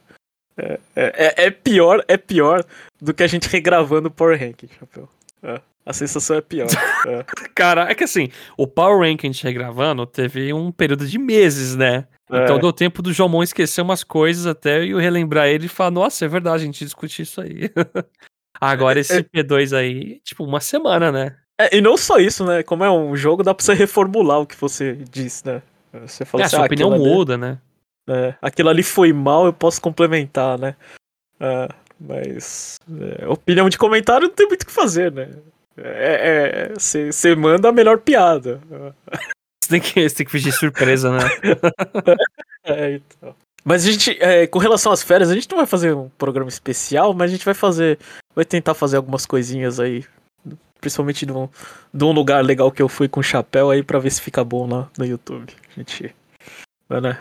É, 0.57 0.79
é, 0.95 1.43
é, 1.43 1.45
é 1.45 1.51
pior, 1.51 2.03
é 2.07 2.17
pior 2.17 2.65
do 2.99 3.13
que 3.13 3.21
a 3.21 3.27
gente 3.27 3.47
regravando 3.53 4.07
o 4.07 4.11
Power 4.11 4.39
Ranking, 4.39 4.69
chapéu. 4.79 5.07
É, 5.43 5.61
a 5.85 5.93
sensação 5.93 6.37
é 6.37 6.41
pior. 6.41 6.67
É. 7.05 7.25
Cara, 7.53 7.91
é 7.91 7.95
que 7.95 8.05
assim, 8.05 8.29
o 8.57 8.65
Power 8.65 8.99
Ranking 8.99 9.27
a 9.27 9.31
gente 9.31 9.43
regravando 9.43 10.05
teve 10.05 10.53
um 10.53 10.71
período 10.71 11.05
de 11.05 11.19
meses, 11.19 11.75
né? 11.75 12.07
Então 12.31 12.57
deu 12.57 12.71
tempo 12.71 13.01
do 13.01 13.11
Jomon 13.11 13.43
esquecer 13.43 13.81
umas 13.81 14.05
coisas 14.05 14.47
até 14.47 14.85
e 14.85 14.91
eu 14.91 14.99
relembrar 14.99 15.47
ele 15.47 15.65
e 15.65 15.69
falar, 15.69 15.91
nossa, 15.91 16.23
é 16.23 16.27
verdade, 16.29 16.63
a 16.63 16.65
gente 16.65 16.85
discutiu 16.85 17.23
isso 17.23 17.41
aí. 17.41 17.69
Agora 18.59 18.99
esse 18.99 19.21
P2 19.21 19.77
aí, 19.77 20.21
tipo, 20.23 20.45
uma 20.45 20.61
semana, 20.61 21.11
né? 21.11 21.35
É, 21.59 21.75
e 21.77 21.81
não 21.81 21.97
só 21.97 22.17
isso, 22.17 22.45
né? 22.45 22.63
Como 22.63 22.85
é 22.85 22.89
um 22.89 23.15
jogo, 23.17 23.43
dá 23.43 23.53
pra 23.53 23.63
você 23.63 23.73
reformular 23.73 24.39
o 24.39 24.47
que 24.47 24.55
você 24.55 24.93
disse, 25.11 25.45
né? 25.45 25.61
Você 25.91 26.23
fala 26.23 26.43
é, 26.43 26.45
assim, 26.45 26.55
a 26.55 26.57
sua 26.57 26.65
ah, 26.65 26.67
opinião 26.67 26.97
muda, 26.97 27.37
né? 27.37 27.59
É, 28.07 28.33
aquilo 28.41 28.69
ali 28.69 28.83
foi 28.83 29.11
mal, 29.13 29.45
eu 29.45 29.53
posso 29.53 29.81
complementar, 29.81 30.57
né? 30.57 30.75
É, 31.39 31.67
mas 31.99 32.79
é, 33.19 33.27
opinião 33.27 33.69
de 33.69 33.77
comentário 33.77 34.27
não 34.27 34.33
tem 34.33 34.47
muito 34.47 34.63
o 34.63 34.65
que 34.65 34.71
fazer, 34.71 35.11
né? 35.11 35.29
Você 35.75 37.29
é, 37.29 37.31
é, 37.31 37.35
manda 37.35 37.69
a 37.69 37.71
melhor 37.71 37.99
piada. 37.99 38.61
Você 39.61 39.69
tem 39.69 39.81
que, 39.81 40.09
você 40.09 40.15
tem 40.15 40.25
que 40.25 40.31
fingir 40.31 40.53
surpresa, 40.53 41.11
né? 41.11 41.23
é, 42.65 42.93
então. 42.95 43.35
Mas 43.63 43.85
a 43.87 43.91
gente, 43.91 44.21
é, 44.21 44.45
com 44.45 44.59
relação 44.59 44.91
às 44.91 45.01
férias, 45.01 45.31
a 45.31 45.33
gente 45.33 45.49
não 45.49 45.57
vai 45.57 45.65
fazer 45.65 45.95
um 45.95 46.09
programa 46.09 46.49
especial, 46.49 47.13
mas 47.13 47.31
a 47.31 47.33
gente 47.33 47.45
vai 47.45 47.53
fazer. 47.53 47.97
Vai 48.35 48.43
tentar 48.43 48.73
fazer 48.73 48.97
algumas 48.97 49.25
coisinhas 49.25 49.79
aí. 49.79 50.05
Principalmente 50.81 51.25
de 51.25 51.31
um, 51.31 51.47
de 51.93 52.03
um 52.03 52.11
lugar 52.11 52.43
legal 52.43 52.69
que 52.69 52.81
eu 52.81 52.89
fui 52.89 53.07
com 53.07 53.23
chapéu 53.23 53.69
aí 53.69 53.81
pra 53.81 53.99
ver 53.99 54.11
se 54.11 54.21
fica 54.21 54.43
bom 54.43 54.67
lá 54.67 54.89
no 54.97 55.05
YouTube. 55.05 55.53
A 55.69 55.79
gente. 55.79 56.13
Né? 56.89 57.17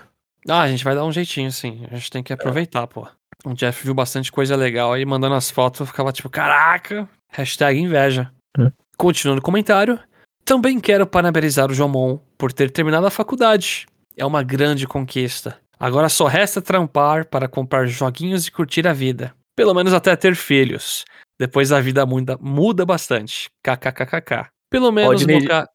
Ah, 0.48 0.62
a 0.62 0.68
gente 0.68 0.82
vai 0.82 0.96
dar 0.96 1.04
um 1.04 1.12
jeitinho, 1.12 1.52
sim. 1.52 1.86
A 1.90 1.94
gente 1.94 2.10
tem 2.10 2.22
que 2.24 2.32
aproveitar, 2.32 2.82
é. 2.82 2.86
pô. 2.86 3.06
O 3.44 3.54
Jeff 3.54 3.84
viu 3.84 3.94
bastante 3.94 4.32
coisa 4.32 4.56
legal 4.56 4.92
aí, 4.92 5.04
mandando 5.04 5.34
as 5.36 5.50
fotos, 5.50 5.80
eu 5.80 5.86
ficava 5.86 6.12
tipo, 6.12 6.28
caraca! 6.28 7.08
Hashtag 7.30 7.78
inveja. 7.78 8.30
É. 8.58 8.70
Continuando 8.96 9.40
o 9.40 9.44
comentário. 9.44 9.98
Também 10.44 10.80
quero 10.80 11.06
parabenizar 11.06 11.70
o 11.70 11.74
Jomon 11.74 12.18
por 12.36 12.52
ter 12.52 12.70
terminado 12.70 13.06
a 13.06 13.10
faculdade. 13.10 13.86
É 14.16 14.24
uma 14.26 14.42
grande 14.42 14.86
conquista. 14.86 15.58
Agora 15.78 16.08
só 16.08 16.26
resta 16.26 16.60
trampar 16.60 17.26
para 17.26 17.48
comprar 17.48 17.86
joguinhos 17.86 18.46
e 18.46 18.52
curtir 18.52 18.86
a 18.86 18.92
vida. 18.92 19.34
Pelo 19.56 19.74
menos 19.74 19.92
até 19.92 20.14
ter 20.16 20.34
filhos. 20.34 21.04
Depois 21.38 21.72
a 21.72 21.80
vida 21.80 22.04
muda, 22.06 22.38
muda 22.40 22.84
bastante. 22.86 23.50
KKKKK. 23.62 24.48
Pelo 24.70 24.92
menos 24.92 25.22
Rodney... 25.22 25.40
no 25.40 25.48
ca... 25.48 25.68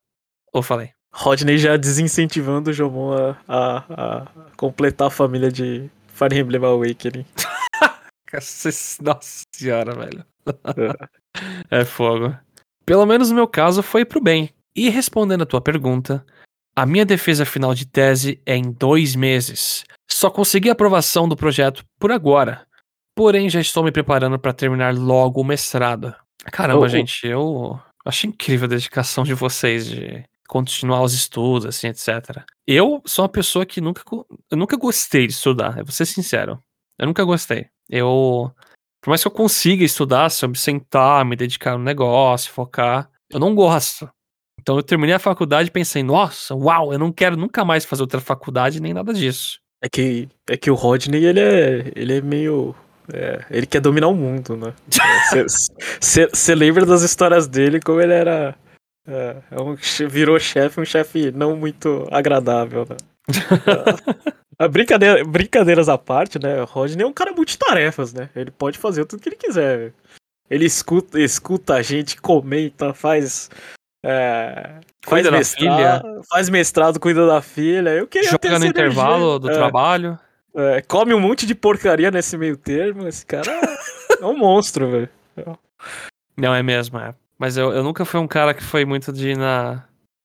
Oh, 0.53 0.62
falei. 0.62 0.91
Rodney 1.13 1.57
já 1.57 1.77
desincentivando 1.77 2.69
o 2.69 2.74
Jomon 2.74 3.13
a, 3.13 3.38
a, 3.48 3.77
a, 3.89 4.27
completar 4.55 5.07
a 5.07 5.12
família 5.12 5.51
de 5.51 5.89
Fire 6.07 6.38
Emblem 6.38 6.63
Awakening. 6.63 7.25
Nossa 9.01 9.43
senhora, 9.53 9.96
velho. 9.96 10.25
É. 11.69 11.81
é 11.81 11.86
fogo. 11.86 12.36
Pelo 12.88 13.06
menos 13.06 13.29
no 13.29 13.36
meu 13.36 13.48
caso 13.48 13.84
foi 13.84 14.06
pro 14.06 14.22
bem. 14.22 14.50
E 14.74 14.89
respondendo 14.89 15.41
a 15.41 15.46
tua 15.46 15.60
pergunta, 15.60 16.25
a 16.74 16.86
minha 16.86 17.06
defesa 17.06 17.46
final 17.46 17.74
de 17.74 17.86
tese 17.86 18.41
é 18.46 18.56
em 18.56 18.72
dois 18.72 19.13
meses. 19.13 19.84
Só 20.10 20.29
consegui 20.29 20.70
a 20.70 20.72
aprovação 20.72 21.27
do 21.27 21.36
projeto 21.36 21.84
por 22.00 22.13
agora. 22.13 22.65
Porém, 23.13 23.50
já 23.50 23.60
estou 23.60 23.84
me 23.84 23.91
preparando 23.91 24.39
para 24.39 24.53
terminar 24.53 24.96
logo 24.96 25.41
o 25.41 25.44
mestrado. 25.44 26.15
Caramba, 26.46 26.86
oh, 26.86 26.88
gente, 26.88 27.27
eu 27.27 27.77
acho 28.06 28.25
incrível 28.25 28.67
a 28.67 28.70
dedicação 28.70 29.25
de 29.25 29.34
vocês 29.34 29.89
de 29.89 30.24
continuar 30.48 31.01
os 31.01 31.13
estudos, 31.13 31.65
assim, 31.65 31.88
etc. 31.88 32.41
Eu 32.65 33.01
sou 33.06 33.24
uma 33.24 33.29
pessoa 33.29 33.65
que 33.65 33.82
nunca, 33.82 34.01
eu 34.50 34.58
nunca 34.58 34.77
gostei 34.77 35.27
de 35.27 35.34
estudar, 35.34 35.77
eu 35.77 35.84
vou 35.84 35.91
ser 35.91 36.06
sincero. 36.06 36.58
Eu 36.98 37.06
nunca 37.06 37.25
gostei. 37.25 37.67
Eu, 37.89 38.50
por 39.07 39.11
mais 39.11 39.21
que 39.21 39.27
eu 39.29 39.31
consiga 39.31 39.85
estudar, 39.85 40.29
se 40.29 40.43
eu 40.43 40.49
me 40.49 40.57
sentar, 40.57 41.23
me 41.23 41.37
dedicar 41.37 41.77
no 41.77 41.83
negócio, 41.85 42.51
focar, 42.51 43.09
eu 43.29 43.39
não 43.39 43.55
gosto. 43.55 44.09
Então 44.59 44.75
eu 44.75 44.83
terminei 44.83 45.15
a 45.15 45.19
faculdade 45.19 45.69
e 45.69 45.71
pensei, 45.71 46.03
nossa, 46.03 46.53
uau, 46.53 46.91
eu 46.91 46.99
não 46.99 47.09
quero 47.09 47.37
nunca 47.37 47.63
mais 47.63 47.85
fazer 47.85 48.01
outra 48.01 48.19
faculdade 48.19 48.81
nem 48.81 48.93
nada 48.93 49.13
disso. 49.13 49.61
É 49.81 49.87
que, 49.87 50.27
é 50.49 50.57
que 50.57 50.69
o 50.69 50.75
Rodney, 50.75 51.23
ele 51.23 51.39
é, 51.39 51.89
ele 51.95 52.17
é 52.17 52.21
meio. 52.21 52.75
É, 53.13 53.45
ele 53.49 53.65
quer 53.65 53.79
dominar 53.79 54.09
o 54.09 54.13
mundo, 54.13 54.57
né? 54.57 54.73
Você 56.11 56.51
lembra 56.53 56.85
das 56.85 57.01
histórias 57.01 57.47
dele, 57.47 57.79
como 57.79 58.01
ele 58.01 58.11
era. 58.11 58.55
É, 59.07 59.37
é 59.51 59.61
um, 59.61 59.77
virou 60.09 60.37
chefe, 60.37 60.81
um 60.81 60.85
chefe 60.85 61.31
não 61.31 61.55
muito 61.55 62.05
agradável, 62.11 62.85
né? 62.89 62.97
a 64.59 64.67
brincadeira, 64.67 65.23
brincadeiras 65.23 65.87
à 65.87 65.97
parte, 65.97 66.39
né? 66.39 66.61
O 66.61 66.65
Rodney 66.65 67.03
é 67.03 67.07
um 67.07 67.13
cara 67.13 67.31
multitarefas, 67.31 68.13
né? 68.13 68.29
Ele 68.35 68.51
pode 68.51 68.77
fazer 68.77 69.05
tudo 69.05 69.21
que 69.21 69.29
ele 69.29 69.35
quiser. 69.35 69.93
Ele 70.49 70.65
escuta, 70.65 71.19
escuta 71.19 71.75
a 71.75 71.81
gente, 71.81 72.19
comenta, 72.19 72.93
faz 72.93 73.49
é, 74.03 74.79
faz 75.05 75.29
mestrado, 75.29 76.21
faz 76.29 76.49
mestrado, 76.49 76.99
cuida 76.99 77.27
da 77.27 77.41
filha. 77.41 77.89
Eu 77.89 78.07
queria 78.07 78.31
Joga 78.31 78.59
no 78.59 78.65
intervalo 78.65 79.39
do 79.39 79.49
é, 79.49 79.53
trabalho. 79.53 80.17
É, 80.55 80.81
come 80.81 81.13
um 81.13 81.19
monte 81.19 81.45
de 81.45 81.53
porcaria 81.53 82.09
nesse 82.09 82.37
meio 82.37 82.55
termo. 82.57 83.07
Esse 83.07 83.25
cara 83.25 83.51
é 84.19 84.25
um 84.25 84.37
monstro, 84.37 84.89
velho. 84.89 85.09
Não, 86.35 86.55
é 86.55 86.63
mesmo, 86.63 86.97
é. 86.97 87.13
Mas 87.37 87.57
eu, 87.57 87.71
eu 87.71 87.83
nunca 87.83 88.05
fui 88.05 88.19
um 88.19 88.27
cara 88.27 88.53
que 88.53 88.63
foi 88.63 88.85
muito 88.85 89.11
de 89.11 89.29
ir 89.29 89.37
na, 89.37 89.83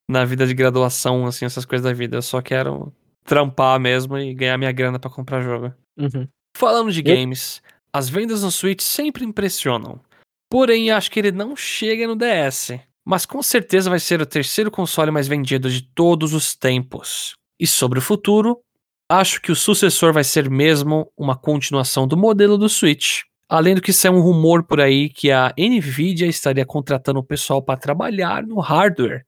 na 0.08 0.24
vida 0.24 0.46
de 0.46 0.54
graduação, 0.54 1.26
assim, 1.26 1.44
essas 1.44 1.64
coisas 1.64 1.84
da 1.84 1.92
vida. 1.92 2.16
Eu 2.16 2.22
só 2.22 2.40
quero 2.40 2.92
trampar 3.24 3.78
mesmo 3.78 4.18
e 4.18 4.34
ganhar 4.34 4.58
minha 4.58 4.72
grana 4.72 4.98
para 4.98 5.10
comprar 5.10 5.42
jogo. 5.42 5.72
Uhum. 5.96 6.26
Falando 6.56 6.92
de 6.92 7.02
games, 7.02 7.62
as 7.92 8.08
vendas 8.08 8.42
no 8.42 8.50
Switch 8.50 8.82
sempre 8.82 9.24
impressionam. 9.24 10.00
Porém, 10.50 10.90
acho 10.90 11.10
que 11.10 11.18
ele 11.18 11.32
não 11.32 11.56
chega 11.56 12.06
no 12.06 12.16
DS 12.16 12.72
mas 13.04 13.26
com 13.26 13.42
certeza 13.42 13.90
vai 13.90 13.98
ser 13.98 14.20
o 14.20 14.26
terceiro 14.26 14.70
console 14.70 15.10
mais 15.10 15.26
vendido 15.26 15.70
de 15.70 15.82
todos 15.82 16.32
os 16.32 16.54
tempos. 16.54 17.34
E 17.58 17.66
sobre 17.66 17.98
o 17.98 18.02
futuro, 18.02 18.60
acho 19.08 19.40
que 19.40 19.50
o 19.50 19.56
sucessor 19.56 20.12
vai 20.12 20.24
ser 20.24 20.48
mesmo 20.48 21.10
uma 21.16 21.36
continuação 21.36 22.06
do 22.06 22.16
modelo 22.16 22.56
do 22.56 22.68
Switch. 22.68 23.22
Além 23.48 23.74
do 23.74 23.82
que 23.82 23.90
isso 23.90 24.06
é 24.06 24.10
um 24.10 24.20
rumor 24.20 24.62
por 24.62 24.80
aí 24.80 25.10
que 25.10 25.30
a 25.30 25.52
Nvidia 25.58 26.26
estaria 26.26 26.64
contratando 26.64 27.18
o 27.18 27.24
pessoal 27.24 27.62
para 27.62 27.78
trabalhar 27.78 28.46
no 28.46 28.60
hardware 28.60 29.26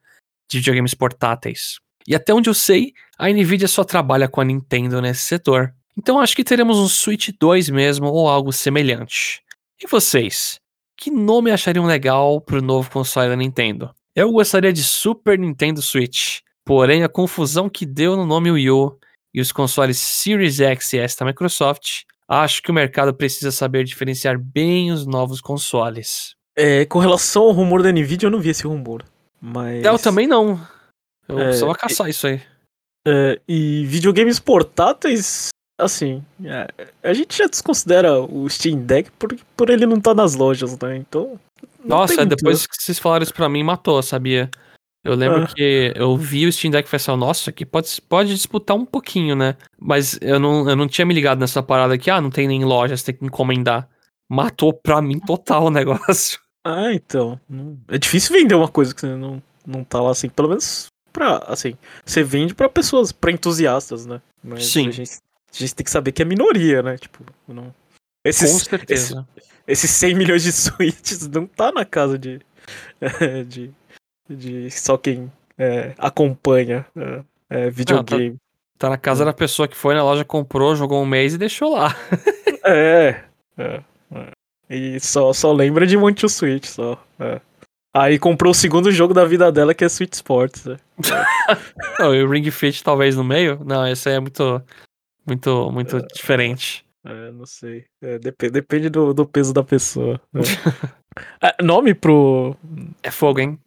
de 0.51 0.59
videogames 0.59 0.95
portáteis. 0.95 1.79
E 2.07 2.15
até 2.15 2.35
onde 2.35 2.51
eu 2.51 2.55
sei, 2.55 2.93
a 3.19 3.29
Nvidia 3.29 3.69
só 3.69 3.85
trabalha 3.85 4.29
com 4.29 4.41
a 4.41 4.45
Nintendo 4.45 5.01
nesse 5.01 5.23
setor. 5.23 5.75
Então 5.97 6.19
acho 6.19 6.35
que 6.37 6.45
teremos 6.45 6.79
um 6.79 6.89
Switch 6.89 7.31
2 7.39 7.71
mesmo 7.71 8.07
ou 8.07 8.29
algo 8.29 8.53
semelhante. 8.53 9.43
E 9.83 9.87
vocês? 9.87 10.59
Que 10.97 11.11
nome 11.11 11.51
achariam 11.51 11.87
legal 11.87 12.41
pro 12.41 12.63
novo 12.63 12.91
console 12.91 13.29
da 13.29 13.37
Nintendo? 13.37 13.91
Eu 14.15 14.31
gostaria 14.31 14.73
de 14.73 14.83
Super 14.83 15.39
Nintendo 15.39 15.83
Switch, 15.83 16.41
porém 16.65 17.03
a 17.03 17.09
confusão 17.09 17.69
que 17.69 17.85
deu 17.85 18.17
no 18.17 18.25
nome 18.25 18.51
Wii 18.51 18.71
U 18.71 18.99
e 19.33 19.41
os 19.41 19.51
consoles 19.51 19.99
Series 19.99 20.61
X 20.61 20.93
e 20.93 20.99
S 20.99 21.19
da 21.19 21.27
Microsoft, 21.27 22.03
acho 22.29 22.63
que 22.63 22.71
o 22.71 22.75
mercado 22.75 23.13
precisa 23.13 23.51
saber 23.51 23.85
diferenciar 23.85 24.39
bem 24.39 24.93
os 24.93 25.05
novos 25.05 25.41
consoles. 25.41 26.37
É, 26.57 26.85
com 26.85 27.01
relação 27.01 27.43
ao 27.43 27.51
rumor 27.51 27.83
da 27.83 27.91
Nvidia, 27.91 28.29
eu 28.29 28.31
não 28.31 28.41
vi 28.41 28.51
esse 28.51 28.65
rumor. 28.65 29.05
Mas. 29.41 29.85
Eu 29.85 29.99
também 29.99 30.27
não. 30.27 30.61
Eu 31.29 31.39
é, 31.39 31.45
precisava 31.45 31.75
caçar 31.75 32.07
é, 32.07 32.11
isso 32.11 32.27
aí. 32.27 32.43
É, 33.07 33.41
e 33.47 33.85
videogames 33.87 34.39
portáteis, 34.39 35.49
assim, 35.79 36.25
é, 36.45 36.67
a 37.03 37.13
gente 37.13 37.37
já 37.37 37.47
desconsidera 37.47 38.21
o 38.21 38.49
Steam 38.49 38.79
Deck 38.79 39.11
por, 39.13 39.37
por 39.57 39.71
ele 39.71 39.87
não 39.87 39.99
estar 39.99 40.15
tá 40.15 40.23
nas 40.23 40.35
lojas, 40.35 40.79
né? 40.79 40.97
Então. 40.97 41.39
Nossa, 41.85 42.25
depois 42.25 42.67
que 42.67 42.77
vocês 42.83 42.99
falaram 42.99 43.23
isso 43.23 43.35
pra 43.35 43.49
mim, 43.49 43.63
matou, 43.63 44.03
sabia? 44.03 44.51
Eu 45.05 45.15
lembro 45.15 45.43
ah. 45.43 45.47
que 45.47 45.93
eu 45.95 46.17
vi 46.17 46.47
o 46.47 46.53
Steam 46.53 46.71
Deck 46.71 46.89
e 46.89 46.91
falei 46.91 47.03
assim, 47.03 47.21
nossa, 47.21 47.51
aqui 47.51 47.67
pode, 47.67 48.01
pode 48.01 48.35
disputar 48.35 48.75
um 48.75 48.87
pouquinho, 48.87 49.37
né? 49.37 49.55
Mas 49.79 50.19
eu 50.23 50.41
não, 50.41 50.69
eu 50.69 50.75
não 50.75 50.89
tinha 50.89 51.05
me 51.05 51.13
ligado 51.13 51.41
nessa 51.41 51.63
parada 51.63 51.99
que, 51.99 52.11
ah, 52.11 52.23
não 52.23 52.31
tem 52.31 52.49
nem 52.49 52.65
loja, 52.65 52.97
você 52.97 53.13
tem 53.13 53.17
que 53.17 53.25
encomendar. 53.27 53.87
Matou 54.31 54.73
pra 54.73 55.03
mim 55.03 55.21
total 55.21 55.67
o 55.67 55.71
negócio. 55.71 56.41
Ah, 56.67 56.91
então. 56.91 57.39
É 57.89 57.99
difícil 57.99 58.35
vender 58.35 58.55
uma 58.55 58.69
coisa 58.69 58.95
que 58.95 59.03
você 59.03 59.09
não, 59.09 59.43
não 59.67 59.85
tá 59.85 60.01
lá 60.01 60.11
assim, 60.11 60.31
pelo 60.31 60.49
menos 60.49 60.87
pra, 61.15 61.39
assim, 61.47 61.79
você 62.05 62.23
vende 62.23 62.55
pra 62.55 62.69
pessoas, 62.69 63.13
pra 63.13 63.31
entusiastas, 63.31 64.05
né? 64.05 64.21
Mas 64.43 64.67
Sim. 64.67 64.89
A 64.89 64.91
gente, 64.91 65.13
a 65.13 65.57
gente 65.57 65.75
tem 65.75 65.85
que 65.85 65.91
saber 65.91 66.13
que 66.13 66.21
é 66.21 66.25
minoria, 66.25 66.83
né? 66.83 66.99
Tipo, 66.99 67.25
não. 67.49 67.73
Esses, 68.23 68.53
Com 68.53 68.59
certeza. 68.59 69.27
Esses 69.67 69.91
100 69.93 70.15
milhões 70.15 70.43
de 70.43 70.53
suítes 70.53 71.27
não 71.29 71.47
tá 71.47 71.73
na 71.73 71.85
casa 71.85 72.19
de. 72.19 72.41
de, 73.49 73.71
de 74.29 74.71
só 74.71 74.99
quem 74.99 75.31
é, 75.57 75.95
acompanha 75.97 76.85
é, 76.97 77.23
é 77.49 77.71
videogame. 77.71 78.31
Não, 78.31 78.37
tá, 78.37 78.41
tá, 78.79 78.91
na 78.91 78.99
casa 78.99 79.23
é. 79.23 79.27
da 79.27 79.33
pessoa 79.33 79.69
que 79.69 79.77
foi 79.77 79.95
na 79.95 80.03
loja, 80.03 80.25
comprou, 80.25 80.75
jogou 80.75 81.01
um 81.01 81.07
mês 81.07 81.35
e 81.35 81.39
deixou 81.39 81.75
lá. 81.75 81.95
é, 82.67 83.21
é, 83.57 83.81
é. 84.13 84.31
E 84.69 84.99
só, 84.99 85.33
só 85.33 85.53
lembra 85.53 85.87
de 85.87 85.97
Monte 85.97 86.29
Switch, 86.29 86.67
só. 86.67 87.01
É. 87.21 87.41
Aí 87.97 88.19
comprou 88.19 88.51
o 88.51 88.55
segundo 88.55 88.91
jogo 88.91 89.15
da 89.15 89.25
vida 89.25 89.53
dela, 89.53 89.73
que 89.73 89.85
é 89.85 89.89
Switch 89.89 90.15
Sports. 90.15 90.65
Né? 90.65 90.77
não, 92.01 92.13
e 92.13 92.25
o 92.25 92.29
Ring 92.29 92.51
Fit 92.51 92.83
talvez 92.83 93.15
no 93.15 93.23
meio? 93.23 93.61
Não, 93.65 93.87
esse 93.87 94.09
aí 94.09 94.17
é 94.17 94.21
muito. 94.21 94.61
Muito, 95.25 95.71
muito 95.71 95.97
é, 95.99 96.01
diferente. 96.13 96.85
É, 97.07 97.31
não 97.31 97.47
sei. 97.47 97.85
É, 98.03 98.19
dep 98.19 98.51
depende 98.51 98.91
do, 98.91 99.15
do 99.15 99.25
peso 99.25 99.55
da 99.55 99.63
pessoa. 99.63 100.21
Né? 100.33 100.43
é, 101.41 101.63
nome 101.63 101.95
pro. 101.95 102.57
É 103.01 103.13
fogo, 103.13 103.39
hein? 103.39 103.59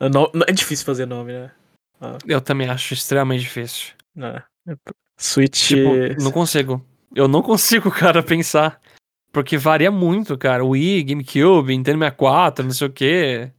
Uh, 0.00 0.08
no... 0.08 0.30
é 0.48 0.52
difícil 0.52 0.86
fazer 0.86 1.04
nome, 1.04 1.32
né? 1.32 1.50
Uh. 2.00 2.18
Eu 2.26 2.40
também 2.40 2.68
acho 2.70 2.94
extremamente 2.94 3.42
difícil. 3.42 3.92
É. 4.16 4.42
Switch. 5.18 5.68
Tipo, 5.68 6.22
não 6.22 6.32
consigo. 6.32 6.84
Eu 7.14 7.28
não 7.28 7.42
consigo, 7.42 7.90
cara, 7.92 8.22
pensar. 8.22 8.80
Porque 9.32 9.56
varia 9.56 9.90
muito, 9.90 10.36
cara. 10.36 10.64
Wii, 10.64 11.02
GameCube, 11.04 11.74
Nintendo 11.74 11.98
64, 11.98 12.64
não 12.64 12.72
sei 12.72 12.86
o 12.86 12.92
quê. 12.92 13.50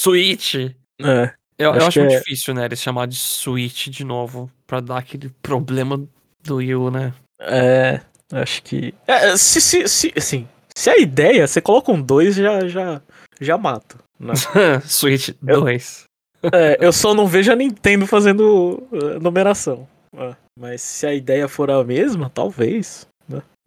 Switch. 0.00 0.54
É. 1.00 1.34
Eu 1.58 1.72
acho, 1.72 1.80
eu 1.80 1.86
acho 1.86 2.00
muito 2.00 2.14
é... 2.14 2.18
difícil, 2.18 2.54
né, 2.54 2.64
eles 2.64 2.80
chamar 2.80 3.06
de 3.06 3.16
Switch 3.16 3.88
de 3.88 4.04
novo. 4.04 4.50
Pra 4.66 4.80
dar 4.80 4.98
aquele 4.98 5.28
problema 5.42 6.02
do 6.42 6.56
Wii 6.56 6.74
U, 6.74 6.90
né? 6.90 7.12
É, 7.40 8.00
acho 8.32 8.62
que. 8.62 8.94
É, 9.06 9.36
se, 9.36 9.60
se, 9.60 9.88
se, 9.88 10.12
assim, 10.16 10.48
Se 10.74 10.90
a 10.90 10.98
ideia, 10.98 11.46
você 11.46 11.60
coloca 11.60 11.90
um 11.90 12.00
2 12.00 12.36
já, 12.36 12.68
já, 12.68 13.02
já 13.40 13.58
mata. 13.58 13.96
Né? 14.18 14.34
Switch 14.86 15.30
2. 15.42 16.04
É, 16.52 16.78
eu 16.80 16.92
só 16.92 17.14
não 17.14 17.26
vejo 17.26 17.50
a 17.50 17.56
Nintendo 17.56 18.06
fazendo 18.06 18.86
uh, 18.92 19.20
numeração. 19.20 19.88
Uh, 20.14 20.36
mas 20.58 20.80
se 20.82 21.06
a 21.06 21.14
ideia 21.14 21.48
for 21.48 21.70
a 21.70 21.82
mesma, 21.82 22.30
talvez. 22.30 23.07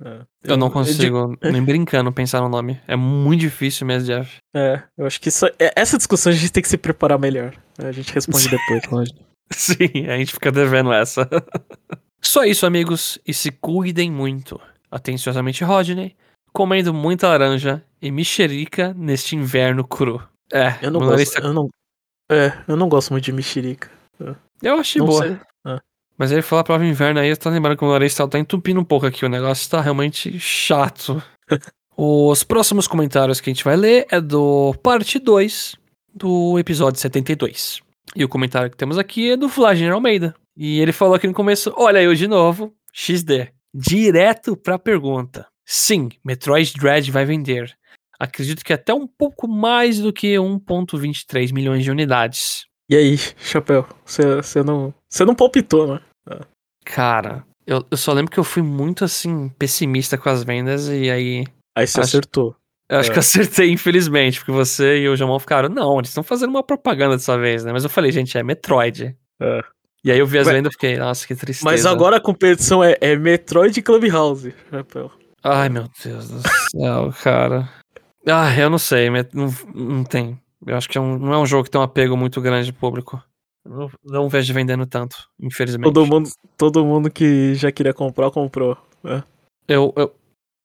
É. 0.03 0.21
Eu 0.43 0.57
não 0.57 0.69
consigo, 0.69 1.37
eu, 1.41 1.51
nem 1.51 1.63
brincando, 1.63 2.11
pensar 2.11 2.41
no 2.41 2.49
nome. 2.49 2.81
É 2.87 2.95
muito 2.95 3.41
difícil 3.41 3.85
mesmo, 3.85 4.07
Jeff. 4.07 4.37
É, 4.53 4.81
eu 4.97 5.05
acho 5.05 5.21
que 5.21 5.29
isso, 5.29 5.45
é, 5.59 5.71
essa 5.75 5.97
discussão 5.97 6.31
a 6.31 6.35
gente 6.35 6.51
tem 6.51 6.63
que 6.63 6.69
se 6.69 6.77
preparar 6.77 7.19
melhor. 7.19 7.53
A 7.77 7.91
gente 7.91 8.11
responde 8.13 8.49
depois, 8.49 8.83
lógico. 8.91 9.19
Sim, 9.51 10.07
a 10.07 10.17
gente 10.17 10.33
fica 10.33 10.51
devendo 10.51 10.91
essa. 10.91 11.29
Só 12.21 12.43
isso, 12.43 12.65
amigos, 12.65 13.19
e 13.27 13.33
se 13.33 13.51
cuidem 13.51 14.11
muito. 14.11 14.59
Atenciosamente, 14.89 15.63
Rodney, 15.63 16.15
comendo 16.51 16.93
muita 16.93 17.27
laranja 17.27 17.83
e 18.01 18.11
mexerica 18.11 18.93
neste 18.95 19.35
inverno 19.35 19.87
cru. 19.87 20.21
É, 20.51 20.75
eu 20.81 20.91
não 20.91 20.99
gosto. 20.99 21.39
Eu 21.39 21.53
não, 21.53 21.69
é, 22.29 22.53
eu 22.67 22.75
não 22.75 22.89
gosto 22.89 23.11
muito 23.11 23.25
de 23.25 23.31
mexerica. 23.31 23.89
Eu 24.61 24.75
achei 24.75 24.99
não 24.99 25.07
boa. 25.07 25.27
É. 25.27 25.39
Mas 26.21 26.31
aí 26.31 26.39
falar 26.43 26.63
prova 26.63 26.85
inverno 26.85 27.19
aí, 27.19 27.29
eu 27.29 27.35
tô 27.35 27.49
lembrando 27.49 27.75
que 27.75 27.83
o 27.83 27.91
nariz 27.91 28.13
tá, 28.13 28.27
tá 28.27 28.37
entupindo 28.37 28.79
um 28.79 28.83
pouco 28.83 29.07
aqui. 29.07 29.25
O 29.25 29.27
negócio 29.27 29.67
tá 29.67 29.81
realmente 29.81 30.39
chato. 30.39 31.19
Os 31.97 32.43
próximos 32.43 32.87
comentários 32.87 33.41
que 33.41 33.49
a 33.49 33.53
gente 33.53 33.63
vai 33.63 33.75
ler 33.75 34.05
é 34.07 34.21
do 34.21 34.71
parte 34.83 35.17
2 35.17 35.75
do 36.13 36.59
episódio 36.59 36.99
72. 36.99 37.81
E 38.15 38.23
o 38.23 38.29
comentário 38.29 38.69
que 38.69 38.77
temos 38.77 38.99
aqui 38.99 39.31
é 39.31 39.35
do 39.35 39.49
Flagner 39.49 39.93
Almeida. 39.93 40.35
E 40.55 40.79
ele 40.79 40.91
falou 40.91 41.15
aqui 41.15 41.25
no 41.25 41.33
começo: 41.33 41.73
Olha 41.75 42.03
eu 42.03 42.13
de 42.13 42.27
novo, 42.27 42.71
XD. 42.93 43.47
Direto 43.73 44.55
pra 44.55 44.77
pergunta. 44.77 45.47
Sim, 45.65 46.09
Metroid 46.23 46.71
Dread 46.79 47.09
vai 47.09 47.25
vender. 47.25 47.75
Acredito 48.19 48.63
que 48.63 48.73
até 48.73 48.93
um 48.93 49.07
pouco 49.07 49.47
mais 49.47 49.97
do 49.97 50.13
que 50.13 50.35
1,23 50.35 51.51
milhões 51.51 51.83
de 51.83 51.89
unidades. 51.89 52.67
E 52.87 52.95
aí, 52.95 53.17
Chapéu? 53.41 53.87
Você 54.05 54.61
não, 54.63 54.93
você 55.09 55.25
não 55.25 55.33
palpitou, 55.33 55.95
né? 55.95 55.99
Ah. 56.29 56.45
Cara, 56.85 57.45
eu, 57.65 57.85
eu 57.89 57.97
só 57.97 58.11
lembro 58.13 58.31
que 58.31 58.39
eu 58.39 58.43
fui 58.43 58.61
muito 58.61 59.05
assim, 59.05 59.49
pessimista 59.49 60.17
com 60.17 60.29
as 60.29 60.43
vendas 60.43 60.87
e 60.87 61.09
aí. 61.09 61.45
Aí 61.75 61.87
você 61.87 61.99
acho, 61.99 62.09
acertou. 62.09 62.55
Eu 62.89 62.99
acho 62.99 63.11
é. 63.11 63.13
que 63.13 63.19
acertei, 63.19 63.71
infelizmente, 63.71 64.39
porque 64.39 64.51
você 64.51 64.99
e 64.99 65.07
o 65.07 65.15
Jamon 65.15 65.39
ficaram, 65.39 65.69
não, 65.69 65.97
eles 65.97 66.09
estão 66.09 66.23
fazendo 66.23 66.49
uma 66.49 66.63
propaganda 66.63 67.15
dessa 67.15 67.37
vez, 67.37 67.63
né? 67.63 67.71
Mas 67.71 67.83
eu 67.83 67.89
falei, 67.89 68.11
gente, 68.11 68.37
é 68.37 68.43
Metroid. 68.43 69.15
É. 69.41 69.61
E 70.03 70.11
aí 70.11 70.17
eu 70.17 70.25
vi 70.25 70.39
as 70.39 70.47
mas, 70.47 70.55
vendas 70.55 70.71
e 70.71 70.73
fiquei, 70.73 70.97
nossa, 70.97 71.27
que 71.27 71.35
tristeza. 71.35 71.63
Mas 71.63 71.85
agora 71.85 72.17
a 72.17 72.21
competição 72.21 72.83
é, 72.83 72.97
é 72.99 73.15
Metroid 73.15 73.79
Clubhouse. 73.81 74.53
Ai, 75.43 75.69
meu 75.69 75.87
Deus 76.03 76.29
do 76.29 76.41
céu, 76.71 77.13
cara. 77.23 77.69
Ah, 78.27 78.53
eu 78.55 78.69
não 78.69 78.77
sei, 78.77 79.09
não, 79.09 79.53
não 79.73 80.03
tem. 80.03 80.39
Eu 80.65 80.75
acho 80.75 80.89
que 80.89 80.97
é 80.97 81.01
um, 81.01 81.17
não 81.17 81.33
é 81.33 81.37
um 81.37 81.45
jogo 81.45 81.63
que 81.63 81.71
tem 81.71 81.79
um 81.79 81.83
apego 81.83 82.17
muito 82.17 82.41
grande 82.41 82.65
de 82.65 82.73
público. 82.73 83.21
Não, 83.65 83.91
não 84.03 84.29
vejo 84.29 84.53
vendendo 84.53 84.85
tanto, 84.85 85.15
infelizmente. 85.39 85.93
Todo 85.93 86.05
mundo, 86.05 86.29
todo 86.57 86.85
mundo 86.85 87.11
que 87.11 87.53
já 87.55 87.71
queria 87.71 87.93
comprar, 87.93 88.31
comprou. 88.31 88.77
É. 89.03 89.23
Eu, 89.67 89.93
eu, 89.95 90.13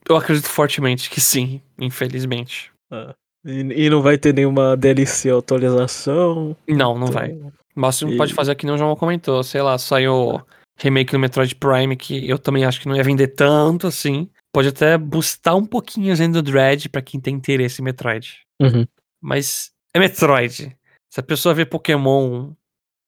eu 0.08 0.16
acredito 0.16 0.48
fortemente 0.48 1.10
que 1.10 1.20
sim, 1.20 1.60
infelizmente. 1.78 2.72
É. 2.90 3.14
E, 3.44 3.86
e, 3.86 3.90
não 3.90 4.02
vai 4.02 4.18
ter 4.18 4.34
nenhuma 4.34 4.76
DLC 4.76 5.30
atualização? 5.30 6.56
Não, 6.66 6.98
não 6.98 7.08
então... 7.08 7.12
vai. 7.12 7.38
Mas 7.74 8.00
e... 8.00 8.16
pode 8.16 8.34
fazer 8.34 8.54
que 8.54 8.64
nem 8.64 8.74
o 8.74 8.78
João 8.78 8.96
comentou. 8.96 9.42
Sei 9.44 9.60
lá, 9.62 9.78
saiu 9.78 10.40
remake 10.78 11.12
do 11.12 11.18
Metroid 11.18 11.54
Prime, 11.54 11.96
que 11.96 12.28
eu 12.28 12.38
também 12.38 12.64
acho 12.64 12.80
que 12.80 12.88
não 12.88 12.96
ia 12.96 13.04
vender 13.04 13.28
tanto 13.28 13.86
assim. 13.86 14.28
Pode 14.52 14.68
até 14.68 14.96
boostar 14.96 15.54
um 15.54 15.66
pouquinho 15.66 16.12
a 16.12 16.26
do 16.28 16.42
Dread 16.42 16.88
para 16.88 17.02
quem 17.02 17.20
tem 17.20 17.34
interesse 17.34 17.80
em 17.80 17.84
Metroid. 17.84 18.40
Uhum. 18.60 18.86
Mas 19.20 19.70
é 19.94 19.98
Metroid. 19.98 20.76
Se 21.10 21.20
a 21.20 21.22
pessoa 21.22 21.54
vê 21.54 21.64
Pokémon 21.64 22.52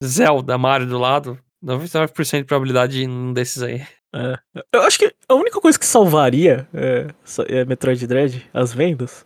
Zelda, 0.05 0.57
Mario 0.57 0.87
do 0.87 0.99
lado, 0.99 1.39
99% 1.65 2.39
de 2.39 2.45
probabilidade 2.45 3.01
de 3.01 3.09
um 3.09 3.33
desses 3.33 3.63
aí. 3.63 3.87
É. 4.15 4.39
Eu 4.73 4.83
acho 4.83 4.99
que 4.99 5.15
a 5.29 5.35
única 5.35 5.61
coisa 5.61 5.79
que 5.79 5.85
salvaria 5.85 6.69
é, 6.73 7.09
é 7.49 7.65
Metroid 7.65 8.07
Dread, 8.07 8.49
as 8.55 8.73
vendas, 8.73 9.25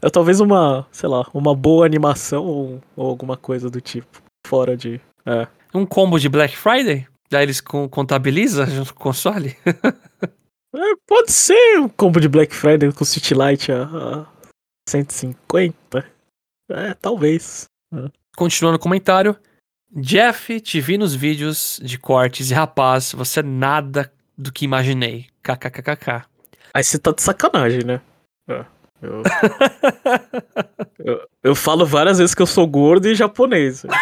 é 0.00 0.08
talvez 0.08 0.40
uma, 0.40 0.86
sei 0.90 1.08
lá, 1.08 1.28
uma 1.34 1.54
boa 1.54 1.84
animação 1.84 2.44
ou, 2.44 2.82
ou 2.96 3.08
alguma 3.08 3.36
coisa 3.36 3.68
do 3.68 3.80
tipo. 3.80 4.22
Fora 4.46 4.76
de. 4.76 5.00
É. 5.26 5.46
Um 5.74 5.86
combo 5.86 6.18
de 6.18 6.28
Black 6.28 6.56
Friday? 6.56 7.06
Daí 7.30 7.44
eles 7.44 7.60
contabilizam 7.60 8.66
junto 8.66 8.94
com 8.94 9.00
o 9.00 9.02
console? 9.04 9.56
É, 10.74 10.96
pode 11.06 11.30
ser 11.30 11.78
um 11.78 11.88
combo 11.88 12.18
de 12.18 12.26
Black 12.30 12.54
Friday 12.54 12.90
com 12.92 13.04
City 13.04 13.34
Light 13.34 13.70
a, 13.70 13.82
a 13.82 14.26
150. 14.88 16.06
É, 16.70 16.94
talvez. 16.94 17.66
É. 17.92 18.10
Continuando 18.34 18.76
o 18.76 18.80
comentário. 18.80 19.36
Jeff, 19.94 20.58
te 20.60 20.80
vi 20.80 20.96
nos 20.96 21.14
vídeos 21.14 21.78
de 21.82 21.98
cortes 21.98 22.50
e 22.50 22.54
rapaz, 22.54 23.12
você 23.12 23.40
é 23.40 23.42
nada 23.42 24.10
do 24.36 24.50
que 24.50 24.64
imaginei. 24.64 25.26
KKKKK. 25.42 26.24
Aí 26.72 26.82
você 26.82 26.98
tá 26.98 27.12
de 27.12 27.20
sacanagem, 27.20 27.84
né? 27.84 28.00
É, 28.48 28.64
eu... 29.02 29.22
eu, 31.04 31.28
eu, 31.42 31.54
falo 31.54 31.84
várias 31.84 32.18
vezes 32.18 32.34
que 32.34 32.40
eu 32.40 32.46
sou 32.46 32.66
gordo 32.66 33.06
e 33.08 33.14
japonês. 33.14 33.84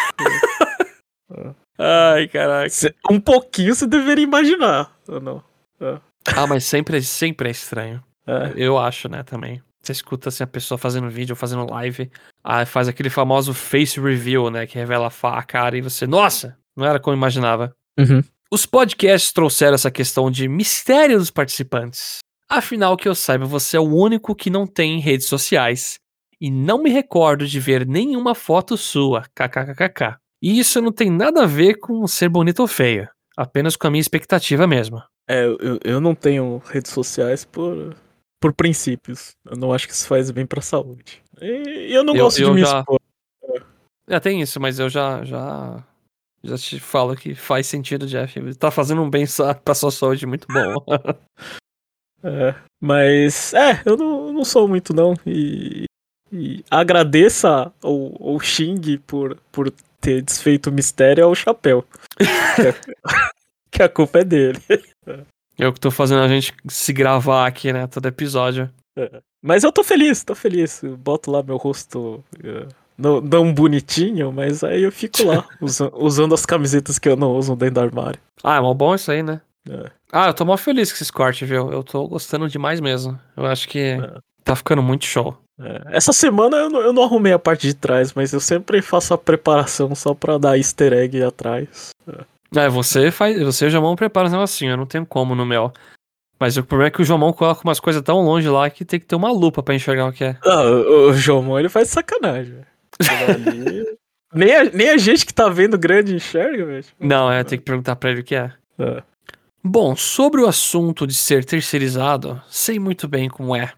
É. 1.33 1.55
Ai, 1.79 2.27
caraca. 2.27 2.69
Um 3.09 3.17
pouquinho 3.17 3.73
você 3.73 3.87
deveria 3.87 4.25
imaginar, 4.25 4.93
ou 5.07 5.21
não? 5.21 5.41
É. 5.79 5.97
Ah, 6.35 6.45
mas 6.45 6.65
sempre, 6.65 7.01
sempre 7.01 7.47
é 7.47 7.51
estranho. 7.51 8.03
É. 8.27 8.51
Eu 8.57 8.77
acho, 8.77 9.07
né, 9.07 9.23
também. 9.23 9.63
Você 9.81 9.91
escuta 9.91 10.29
assim 10.29 10.43
a 10.43 10.47
pessoa 10.47 10.77
fazendo 10.77 11.09
vídeo, 11.09 11.35
fazendo 11.35 11.69
live, 11.71 12.11
aí 12.43 12.65
faz 12.65 12.87
aquele 12.87 13.09
famoso 13.09 13.53
face 13.53 13.99
reveal, 13.99 14.49
né, 14.51 14.67
que 14.67 14.77
revela 14.77 15.11
a 15.23 15.43
cara 15.43 15.77
e 15.77 15.81
você, 15.81 16.05
nossa, 16.05 16.57
não 16.75 16.85
era 16.85 16.99
como 16.99 17.13
eu 17.13 17.17
imaginava. 17.17 17.75
Uhum. 17.97 18.23
Os 18.51 18.65
podcasts 18.65 19.31
trouxeram 19.31 19.75
essa 19.75 19.89
questão 19.89 20.29
de 20.29 20.47
mistério 20.47 21.17
dos 21.17 21.31
participantes. 21.31 22.19
Afinal, 22.49 22.97
que 22.97 23.07
eu 23.07 23.15
saiba, 23.15 23.45
você 23.45 23.77
é 23.77 23.79
o 23.79 23.95
único 23.95 24.35
que 24.35 24.49
não 24.49 24.67
tem 24.67 24.99
redes 24.99 25.27
sociais. 25.27 25.99
E 26.39 26.51
não 26.51 26.81
me 26.81 26.89
recordo 26.89 27.47
de 27.47 27.59
ver 27.59 27.87
nenhuma 27.87 28.35
foto 28.35 28.75
sua, 28.75 29.23
kkkk. 29.33 30.17
E 30.41 30.59
isso 30.59 30.81
não 30.81 30.91
tem 30.91 31.09
nada 31.09 31.43
a 31.43 31.45
ver 31.45 31.75
com 31.75 32.05
ser 32.07 32.27
bonito 32.27 32.61
ou 32.61 32.67
feio, 32.67 33.07
apenas 33.37 33.75
com 33.75 33.87
a 33.87 33.91
minha 33.91 34.01
expectativa 34.01 34.67
mesmo. 34.67 35.01
É, 35.29 35.45
eu, 35.45 35.79
eu 35.83 36.01
não 36.01 36.13
tenho 36.15 36.61
redes 36.65 36.91
sociais 36.91 37.45
por, 37.45 37.95
por 38.41 38.51
princípios. 38.51 39.35
Eu 39.45 39.55
não 39.55 39.71
acho 39.71 39.87
que 39.87 39.93
isso 39.93 40.07
faz 40.07 40.31
bem 40.31 40.45
pra 40.45 40.61
saúde. 40.61 41.21
E, 41.39 41.93
eu 41.93 42.03
não 42.03 42.15
eu, 42.15 42.23
gosto 42.25 42.41
eu 42.41 42.49
de 42.49 42.55
me 42.55 42.61
já... 42.61 42.79
expor. 42.79 42.99
É, 44.07 44.19
tem 44.19 44.41
isso, 44.41 44.59
mas 44.59 44.79
eu 44.79 44.89
já, 44.89 45.23
já, 45.23 45.83
já 46.43 46.57
te 46.57 46.79
falo 46.79 47.15
que 47.15 47.35
faz 47.35 47.67
sentido, 47.67 48.07
Jeff. 48.07 48.55
Tá 48.55 48.71
fazendo 48.71 49.01
um 49.01 49.09
bem 49.09 49.25
pra 49.63 49.75
sua 49.75 49.91
saúde 49.91 50.25
muito 50.25 50.47
bom. 50.47 50.83
é, 52.25 52.55
mas, 52.81 53.53
é, 53.53 53.81
eu 53.85 53.95
não, 53.95 54.33
não 54.33 54.43
sou 54.43 54.67
muito 54.67 54.93
não. 54.93 55.13
E, 55.25 55.85
e 56.33 56.65
agradeça 56.69 57.71
ao, 57.81 58.17
ao 58.21 58.39
Xing 58.39 58.97
por, 59.05 59.37
por 59.51 59.71
ter 60.01 60.21
desfeito 60.23 60.71
o 60.71 60.73
mistério 60.73 61.23
ao 61.23 61.35
chapéu. 61.35 61.85
que 63.71 63.83
a 63.83 63.87
culpa 63.87 64.19
é 64.19 64.23
dele. 64.23 64.59
Eu 65.61 65.71
que 65.71 65.79
tô 65.79 65.91
fazendo 65.91 66.23
a 66.23 66.27
gente 66.27 66.55
se 66.67 66.91
gravar 66.91 67.45
aqui, 67.45 67.71
né? 67.71 67.85
Todo 67.85 68.07
episódio. 68.07 68.67
É. 68.97 69.21
Mas 69.43 69.63
eu 69.63 69.71
tô 69.71 69.83
feliz, 69.83 70.23
tô 70.23 70.33
feliz. 70.33 70.81
Eu 70.81 70.97
boto 70.97 71.29
lá 71.29 71.43
meu 71.43 71.55
rosto 71.55 72.23
uh, 72.43 72.67
não, 72.97 73.21
não 73.21 73.53
bonitinho, 73.53 74.31
mas 74.31 74.63
aí 74.63 74.81
eu 74.81 74.91
fico 74.91 75.23
lá, 75.23 75.47
usando, 75.61 75.93
usando 75.95 76.33
as 76.33 76.47
camisetas 76.47 76.97
que 76.97 77.07
eu 77.07 77.15
não 77.15 77.37
uso 77.37 77.55
dentro 77.55 77.75
do 77.75 77.81
armário. 77.81 78.19
Ah, 78.43 78.57
é 78.57 78.59
mó 78.59 78.73
bom 78.73 78.95
isso 78.95 79.11
aí, 79.11 79.21
né? 79.21 79.39
É. 79.69 79.91
Ah, 80.11 80.29
eu 80.29 80.33
tô 80.33 80.43
mó 80.43 80.57
feliz 80.57 80.91
com 80.91 80.95
esses 80.95 81.11
cortes, 81.11 81.47
viu? 81.47 81.71
Eu 81.71 81.83
tô 81.83 82.07
gostando 82.07 82.49
demais 82.49 82.79
mesmo. 82.79 83.19
Eu 83.37 83.45
acho 83.45 83.69
que 83.69 83.79
é. 83.79 84.17
tá 84.43 84.55
ficando 84.55 84.81
muito 84.81 85.05
show. 85.05 85.37
É. 85.59 85.95
Essa 85.95 86.11
semana 86.11 86.57
eu 86.57 86.71
não, 86.71 86.81
eu 86.81 86.91
não, 86.91 87.03
arrumei 87.03 87.33
a 87.33 87.39
parte 87.39 87.67
de 87.67 87.75
trás, 87.75 88.13
mas 88.13 88.33
eu 88.33 88.39
sempre 88.39 88.81
faço 88.81 89.13
a 89.13 89.17
preparação 89.17 89.93
só 89.93 90.15
pra 90.15 90.39
dar 90.39 90.57
easter 90.57 90.91
egg 90.91 91.21
atrás. 91.21 91.91
É. 92.07 92.30
É, 92.55 92.67
você 92.67 93.11
faz. 93.11 93.39
Você 93.41 93.65
e 93.65 93.67
o 93.67 93.71
Jamão 93.71 93.95
prepara 93.95 94.27
um 94.27 94.31
negocinho, 94.31 94.71
eu 94.71 94.77
não 94.77 94.85
tenho 94.85 95.05
como 95.05 95.33
no 95.35 95.45
meu. 95.45 95.71
Mas 96.39 96.57
o 96.57 96.63
problema 96.63 96.87
é 96.87 96.91
que 96.91 97.01
o 97.01 97.05
Jomão 97.05 97.31
coloca 97.31 97.61
umas 97.63 97.79
coisas 97.79 98.01
tão 98.01 98.19
longe 98.21 98.49
lá 98.49 98.67
que 98.67 98.83
tem 98.83 98.99
que 98.99 99.05
ter 99.05 99.15
uma 99.15 99.31
lupa 99.31 99.61
pra 99.61 99.75
enxergar 99.75 100.07
o 100.07 100.11
que 100.11 100.23
é. 100.23 100.37
Ah, 100.43 100.63
o, 100.63 101.09
o 101.09 101.13
Jomão 101.13 101.59
ele 101.59 101.69
faz 101.69 101.89
sacanagem. 101.89 102.65
nem, 104.33 104.55
a, 104.55 104.63
nem 104.63 104.89
a 104.89 104.97
gente 104.97 105.23
que 105.23 105.33
tá 105.33 105.47
vendo 105.49 105.77
grande 105.77 106.15
enxerga, 106.15 106.65
velho. 106.65 106.85
Não, 106.99 107.31
é, 107.31 107.43
tem 107.43 107.59
que 107.59 107.63
perguntar 107.63 107.95
pra 107.95 108.09
ele 108.09 108.21
o 108.21 108.23
que 108.23 108.33
é. 108.33 108.51
é. 108.79 109.03
Bom, 109.63 109.95
sobre 109.95 110.41
o 110.41 110.47
assunto 110.47 111.05
de 111.05 111.13
ser 111.13 111.45
terceirizado, 111.45 112.41
sei 112.49 112.79
muito 112.79 113.07
bem 113.07 113.29
como 113.29 113.55
é. 113.55 113.71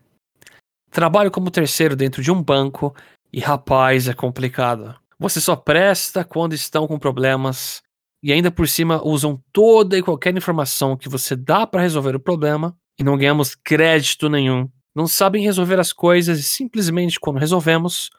Trabalho 0.90 1.30
como 1.30 1.52
terceiro 1.52 1.98
dentro 1.98 2.24
de 2.24 2.32
um 2.32 2.42
banco 2.42 2.96
e 3.32 3.42
rapaz, 3.42 4.08
é 4.08 4.14
complicado. 4.14 4.96
Você 5.20 5.42
só 5.42 5.58
presta 5.58 6.24
quando 6.24 6.54
estão 6.54 6.88
com 6.88 6.98
problemas 6.98 7.84
e 8.24 8.32
ainda 8.32 8.50
por 8.50 8.68
cima 8.68 9.06
usam 9.06 9.44
toda 9.52 9.98
e 9.98 10.02
qualquer 10.02 10.36
informação 10.36 10.96
que 10.96 11.10
você 11.10 11.36
dá 11.36 11.68
para 11.68 11.82
resolver 11.82 12.16
o 12.16 12.20
problema 12.20 12.76
e 12.98 13.04
não 13.04 13.18
ganhamos 13.18 13.54
crédito 13.54 14.30
nenhum. 14.30 14.70
não 14.96 15.08
sabem 15.08 15.44
resolver 15.44 15.80
as 15.80 15.92
coisas 15.92 16.40
e 16.40 16.44
simplesmente 16.44 17.20
quando 17.20 17.40
resolvemos, 17.40 18.10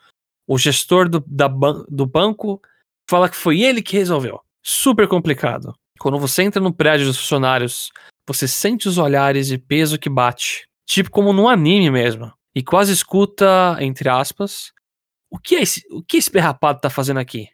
o 0.46 0.58
gestor 0.58 1.08
do, 1.08 1.24
da 1.26 1.48
do 1.88 2.04
banco 2.04 2.60
fala 3.08 3.28
que 3.28 3.36
foi 3.36 3.62
ele 3.62 3.80
que 3.80 3.96
resolveu. 3.96 4.40
Super 4.62 5.08
complicado. 5.08 5.72
Quando 5.98 6.18
você 6.18 6.42
entra 6.42 6.60
no 6.60 6.74
prédio 6.74 7.06
dos 7.06 7.18
funcionários, 7.18 7.90
você 8.26 8.48
sente 8.48 8.88
os 8.88 8.98
olhares 8.98 9.50
e 9.50 9.58
peso 9.58 9.98
que 9.98 10.10
bate. 10.10 10.66
Tipo 10.86 11.10
como 11.10 11.32
num 11.32 11.48
anime 11.48 11.90
mesmo. 11.90 12.32
E 12.54 12.62
quase 12.62 12.92
escuta, 12.92 13.76
entre 13.80 14.08
aspas, 14.08 14.72
o 15.30 15.38
que, 15.38 15.56
é 15.56 15.62
esse, 15.62 15.84
o 15.90 16.02
que 16.02 16.16
esse 16.16 16.30
berrapado 16.30 16.80
tá 16.80 16.90
fazendo 16.90 17.20
aqui? 17.20 17.48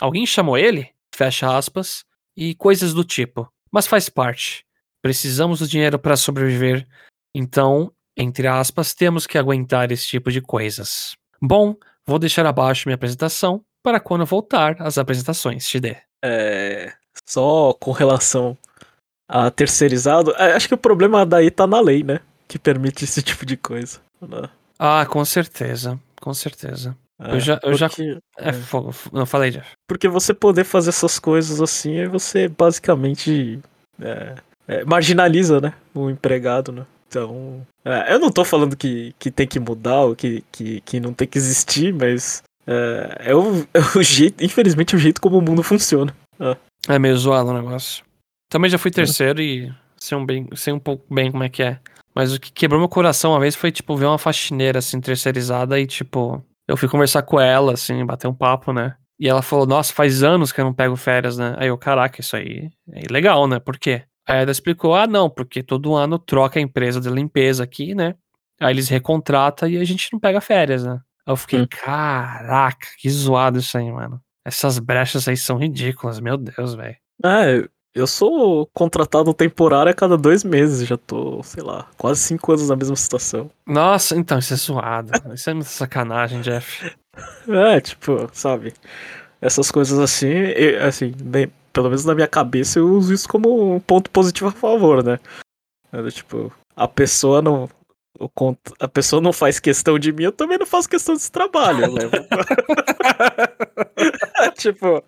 Alguém 0.00 0.24
chamou 0.24 0.56
ele? 0.56 0.92
Fecha 1.20 1.54
aspas. 1.54 2.02
E 2.34 2.54
coisas 2.54 2.94
do 2.94 3.04
tipo. 3.04 3.46
Mas 3.70 3.86
faz 3.86 4.08
parte. 4.08 4.64
Precisamos 5.02 5.58
do 5.58 5.68
dinheiro 5.68 5.98
para 5.98 6.16
sobreviver. 6.16 6.88
Então, 7.36 7.92
entre 8.16 8.46
aspas, 8.46 8.94
temos 8.94 9.26
que 9.26 9.36
aguentar 9.36 9.92
esse 9.92 10.06
tipo 10.06 10.32
de 10.32 10.40
coisas. 10.40 11.14
Bom, 11.38 11.76
vou 12.06 12.18
deixar 12.18 12.46
abaixo 12.46 12.88
minha 12.88 12.94
apresentação 12.94 13.62
para 13.82 14.00
quando 14.00 14.24
voltar 14.24 14.80
às 14.80 14.96
apresentações, 14.96 15.68
Shide. 15.68 15.98
É, 16.24 16.94
só 17.28 17.74
com 17.74 17.92
relação 17.92 18.56
a 19.28 19.50
terceirizado, 19.50 20.34
é, 20.36 20.54
acho 20.54 20.68
que 20.68 20.74
o 20.74 20.78
problema 20.78 21.26
daí 21.26 21.50
tá 21.50 21.66
na 21.66 21.80
lei, 21.80 22.02
né? 22.02 22.20
Que 22.48 22.58
permite 22.58 23.04
esse 23.04 23.20
tipo 23.22 23.44
de 23.44 23.58
coisa. 23.58 24.00
Né? 24.22 24.48
Ah, 24.78 25.04
com 25.04 25.22
certeza, 25.22 26.00
com 26.18 26.32
certeza. 26.32 26.96
É, 27.20 27.34
eu 27.34 27.40
já, 27.40 27.54
eu 27.54 27.60
porque, 27.60 27.76
já. 27.76 27.90
É, 28.38 28.48
é. 28.48 28.54
Não 29.12 29.26
falei, 29.26 29.50
Jeff. 29.50 29.70
Porque 29.86 30.08
você 30.08 30.32
poder 30.32 30.64
fazer 30.64 30.90
essas 30.90 31.18
coisas 31.18 31.60
assim, 31.60 31.98
aí 31.98 32.06
você 32.06 32.48
basicamente 32.48 33.60
é, 34.00 34.34
é, 34.66 34.84
marginaliza, 34.84 35.60
né? 35.60 35.74
O 35.94 36.08
empregado, 36.08 36.72
né? 36.72 36.86
Então. 37.08 37.66
É, 37.84 38.14
eu 38.14 38.18
não 38.18 38.30
tô 38.30 38.44
falando 38.44 38.76
que, 38.76 39.14
que 39.18 39.30
tem 39.30 39.46
que 39.46 39.60
mudar 39.60 40.02
ou 40.02 40.16
que, 40.16 40.42
que, 40.50 40.80
que 40.80 41.00
não 41.00 41.12
tem 41.12 41.28
que 41.28 41.38
existir, 41.38 41.92
mas. 41.92 42.42
É, 42.66 43.34
o, 43.34 43.66
é 43.74 43.98
o 43.98 44.02
jeito, 44.02 44.42
infelizmente, 44.42 44.94
é 44.94 44.98
o 44.98 45.00
jeito 45.00 45.20
como 45.20 45.38
o 45.38 45.42
mundo 45.42 45.62
funciona. 45.62 46.14
É 46.88 46.98
meio 46.98 47.16
zoado 47.16 47.50
o 47.50 47.54
negócio. 47.54 48.02
Também 48.48 48.70
já 48.70 48.78
fui 48.78 48.90
terceiro 48.90 49.40
e 49.40 49.70
sei 49.98 50.16
um, 50.16 50.24
bem, 50.24 50.48
sei 50.56 50.72
um 50.72 50.78
pouco 50.78 51.04
bem 51.12 51.30
como 51.30 51.44
é 51.44 51.48
que 51.48 51.62
é. 51.62 51.78
Mas 52.14 52.34
o 52.34 52.40
que 52.40 52.50
quebrou 52.50 52.80
meu 52.80 52.88
coração 52.88 53.32
uma 53.32 53.40
vez 53.40 53.54
foi, 53.54 53.70
tipo, 53.70 53.96
ver 53.96 54.06
uma 54.06 54.18
faxineira, 54.18 54.80
assim, 54.80 55.00
terceirizada 55.00 55.78
e, 55.78 55.86
tipo, 55.86 56.42
eu 56.68 56.76
fui 56.76 56.88
conversar 56.88 57.22
com 57.22 57.40
ela, 57.40 57.74
assim, 57.74 58.04
bater 58.04 58.28
um 58.28 58.34
papo, 58.34 58.72
né? 58.72 58.96
E 59.18 59.28
ela 59.28 59.42
falou, 59.42 59.66
nossa, 59.66 59.92
faz 59.92 60.22
anos 60.22 60.50
que 60.50 60.60
eu 60.60 60.64
não 60.64 60.72
pego 60.72 60.96
férias, 60.96 61.36
né? 61.36 61.54
Aí 61.58 61.68
eu, 61.68 61.76
caraca, 61.76 62.20
isso 62.20 62.36
aí 62.36 62.70
é 62.92 63.04
ilegal, 63.04 63.46
né? 63.46 63.58
Por 63.58 63.78
quê? 63.78 64.04
Aí 64.26 64.42
ela 64.42 64.50
explicou, 64.50 64.94
ah, 64.94 65.06
não, 65.06 65.28
porque 65.28 65.62
todo 65.62 65.94
ano 65.94 66.18
troca 66.18 66.58
a 66.58 66.62
empresa 66.62 67.00
de 67.00 67.10
limpeza 67.10 67.64
aqui, 67.64 67.94
né? 67.94 68.14
Aí 68.60 68.72
eles 68.72 68.88
recontratam 68.88 69.68
e 69.68 69.76
a 69.78 69.84
gente 69.84 70.10
não 70.12 70.20
pega 70.20 70.40
férias, 70.40 70.84
né? 70.84 71.00
Aí 71.26 71.32
eu 71.32 71.36
fiquei, 71.36 71.60
hum. 71.60 71.66
caraca, 71.68 72.86
que 72.98 73.10
zoado 73.10 73.58
isso 73.58 73.76
aí, 73.76 73.90
mano. 73.90 74.20
Essas 74.44 74.78
brechas 74.78 75.28
aí 75.28 75.36
são 75.36 75.58
ridículas, 75.58 76.20
meu 76.20 76.36
Deus, 76.36 76.74
velho. 76.74 76.96
É, 77.24 77.68
eu 77.94 78.06
sou 78.06 78.66
contratado 78.72 79.34
temporário 79.34 79.90
a 79.90 79.94
cada 79.94 80.16
dois 80.16 80.44
meses, 80.44 80.86
já 80.86 80.96
tô, 80.96 81.42
sei 81.42 81.62
lá, 81.62 81.88
quase 81.96 82.20
cinco 82.20 82.52
anos 82.52 82.68
na 82.68 82.76
mesma 82.76 82.96
situação. 82.96 83.50
Nossa, 83.66 84.16
então, 84.16 84.38
isso 84.38 84.54
é 84.54 84.56
zoado. 84.56 85.12
isso 85.34 85.50
é 85.50 85.54
muita 85.54 85.68
sacanagem, 85.70 86.40
Jeff. 86.40 86.94
É, 87.48 87.80
tipo, 87.80 88.28
sabe? 88.32 88.72
Essas 89.40 89.70
coisas 89.70 89.98
assim, 89.98 90.28
eu, 90.28 90.86
assim, 90.86 91.12
bem, 91.22 91.50
pelo 91.72 91.88
menos 91.88 92.04
na 92.04 92.14
minha 92.14 92.28
cabeça 92.28 92.78
eu 92.78 92.88
uso 92.88 93.12
isso 93.12 93.28
como 93.28 93.74
um 93.74 93.80
ponto 93.80 94.10
positivo 94.10 94.48
a 94.48 94.52
favor, 94.52 95.02
né? 95.02 95.18
É, 95.92 96.08
tipo, 96.10 96.52
a 96.76 96.86
pessoa 96.86 97.42
não. 97.42 97.68
A 98.78 98.86
pessoa 98.86 99.22
não 99.22 99.32
faz 99.32 99.58
questão 99.58 99.98
de 99.98 100.12
mim, 100.12 100.24
eu 100.24 100.32
também 100.32 100.58
não 100.58 100.66
faço 100.66 100.88
questão 100.88 101.14
desse 101.14 101.32
trabalho. 101.32 101.86
Eu 101.86 101.92
levo. 101.92 102.12
tipo. 104.56 105.02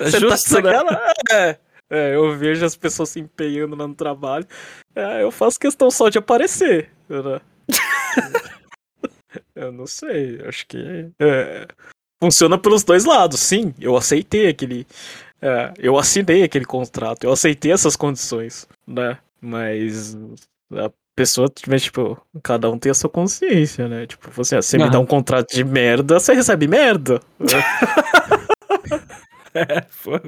É 0.00 0.10
tá 0.10 0.18
justo, 0.18 0.62
tá 0.62 0.84
né? 0.84 1.12
É. 1.30 1.58
É, 1.90 2.14
eu 2.14 2.36
vejo 2.36 2.64
as 2.64 2.76
pessoas 2.76 3.10
se 3.10 3.20
empenhando 3.20 3.74
no 3.74 3.94
trabalho. 3.94 4.46
É, 4.94 5.22
eu 5.22 5.30
faço 5.30 5.58
questão 5.58 5.90
só 5.90 6.08
de 6.08 6.18
aparecer. 6.18 6.90
Né? 7.08 7.40
eu 9.54 9.72
não 9.72 9.86
sei, 9.86 10.40
acho 10.46 10.66
que. 10.66 11.10
É, 11.18 11.66
funciona 12.22 12.58
pelos 12.58 12.84
dois 12.84 13.04
lados, 13.04 13.40
sim. 13.40 13.74
Eu 13.80 13.96
aceitei 13.96 14.48
aquele. 14.48 14.86
É, 15.40 15.72
eu 15.78 15.96
assinei 15.96 16.42
aquele 16.42 16.64
contrato, 16.64 17.24
eu 17.24 17.32
aceitei 17.32 17.72
essas 17.72 17.94
condições, 17.96 18.66
né? 18.86 19.18
Mas 19.40 20.16
a 20.72 20.90
pessoa, 21.14 21.48
tipo, 21.48 22.20
cada 22.42 22.68
um 22.70 22.78
tem 22.78 22.90
a 22.90 22.94
sua 22.94 23.08
consciência, 23.08 23.88
né? 23.88 24.06
Tipo, 24.06 24.30
você, 24.32 24.56
você 24.56 24.76
me 24.76 24.90
dá 24.90 24.98
um 24.98 25.06
contrato 25.06 25.54
de 25.54 25.64
merda, 25.64 26.18
você 26.18 26.34
recebe 26.34 26.66
merda. 26.66 27.20
é, 29.54 29.84
foi. 29.88 30.20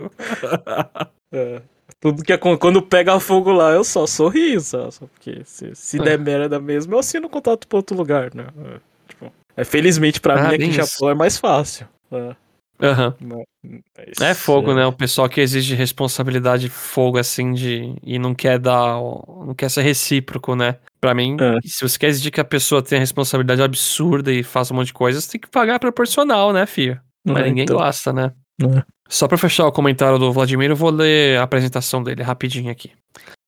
É. 1.32 1.62
Tudo 2.00 2.22
que 2.22 2.36
quando 2.38 2.80
pega 2.80 3.20
fogo 3.20 3.52
lá, 3.52 3.72
eu 3.72 3.84
só 3.84 4.06
sorri, 4.06 4.58
só, 4.60 4.90
só 4.90 5.06
porque 5.06 5.42
se, 5.44 5.74
se 5.74 6.00
é. 6.00 6.02
der 6.02 6.18
merda 6.18 6.58
mesmo, 6.58 6.94
eu 6.94 6.98
assino 6.98 7.28
contato 7.28 7.68
pra 7.68 7.78
outro 7.78 7.96
lugar, 7.96 8.34
né? 8.34 8.46
É, 8.64 8.80
tipo, 9.08 9.32
é, 9.56 9.64
felizmente 9.64 10.20
pra 10.20 10.34
ah, 10.34 10.48
mim 10.48 10.54
aqui 10.54 10.64
em 10.64 10.72
Japão 10.72 11.10
é 11.10 11.14
mais 11.14 11.36
fácil. 11.36 11.86
É. 12.10 12.34
Uhum. 12.82 13.44
Mas, 13.62 14.20
é 14.22 14.34
fogo, 14.34 14.72
é... 14.72 14.76
né? 14.76 14.86
O 14.86 14.92
pessoal 14.92 15.28
que 15.28 15.40
exige 15.40 15.74
responsabilidade 15.74 16.70
fogo 16.70 17.18
assim 17.18 17.52
de 17.52 17.94
e 18.02 18.18
não 18.18 18.34
quer 18.34 18.58
dar, 18.58 18.94
não 18.94 19.54
quer 19.54 19.68
ser 19.68 19.82
recíproco, 19.82 20.54
né? 20.54 20.76
Para 20.98 21.14
mim, 21.14 21.36
é. 21.38 21.58
se 21.66 21.86
você 21.86 21.98
quer 21.98 22.08
exigir 22.08 22.32
que 22.32 22.40
a 22.40 22.44
pessoa 22.44 22.82
tenha 22.82 23.00
responsabilidade 23.00 23.62
absurda 23.62 24.32
e 24.32 24.42
faça 24.42 24.72
um 24.72 24.78
monte 24.78 24.86
de 24.86 24.94
coisa, 24.94 25.20
você 25.20 25.32
tem 25.32 25.40
que 25.40 25.50
pagar 25.50 25.78
proporcional, 25.78 26.52
né, 26.52 26.64
filho? 26.64 26.98
Mas 27.22 27.44
é, 27.44 27.48
ninguém 27.48 27.64
então... 27.64 27.76
gosta, 27.76 28.12
né? 28.12 28.32
É. 28.60 28.84
Só 29.08 29.26
para 29.26 29.38
fechar 29.38 29.66
o 29.66 29.72
comentário 29.72 30.18
do 30.18 30.32
Vladimir, 30.32 30.70
eu 30.70 30.76
vou 30.76 30.90
ler 30.90 31.38
a 31.38 31.42
apresentação 31.42 32.02
dele 32.02 32.22
rapidinho 32.22 32.70
aqui. 32.70 32.92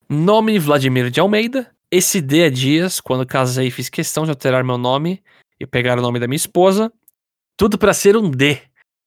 Nome 0.09 0.59
Vladimir 0.59 1.11
de 1.11 1.21
Almeida. 1.21 1.71
Esse 1.91 2.21
D 2.21 2.41
é 2.41 2.51
Dias. 2.51 3.01
Quando 3.01 3.27
casei, 3.27 3.71
fiz 3.71 3.89
questão 3.89 4.25
de 4.25 4.31
alterar 4.31 4.65
meu 4.65 4.79
nome 4.79 5.23
e 5.61 5.67
pegar 5.67 5.99
o 5.99 6.03
nome 6.03 6.19
da 6.19 6.27
minha 6.27 6.37
esposa. 6.37 6.93
Tudo 7.57 7.79
para 7.79 7.95
ser 7.95 8.17
um 8.17 8.31
D. 8.31 8.61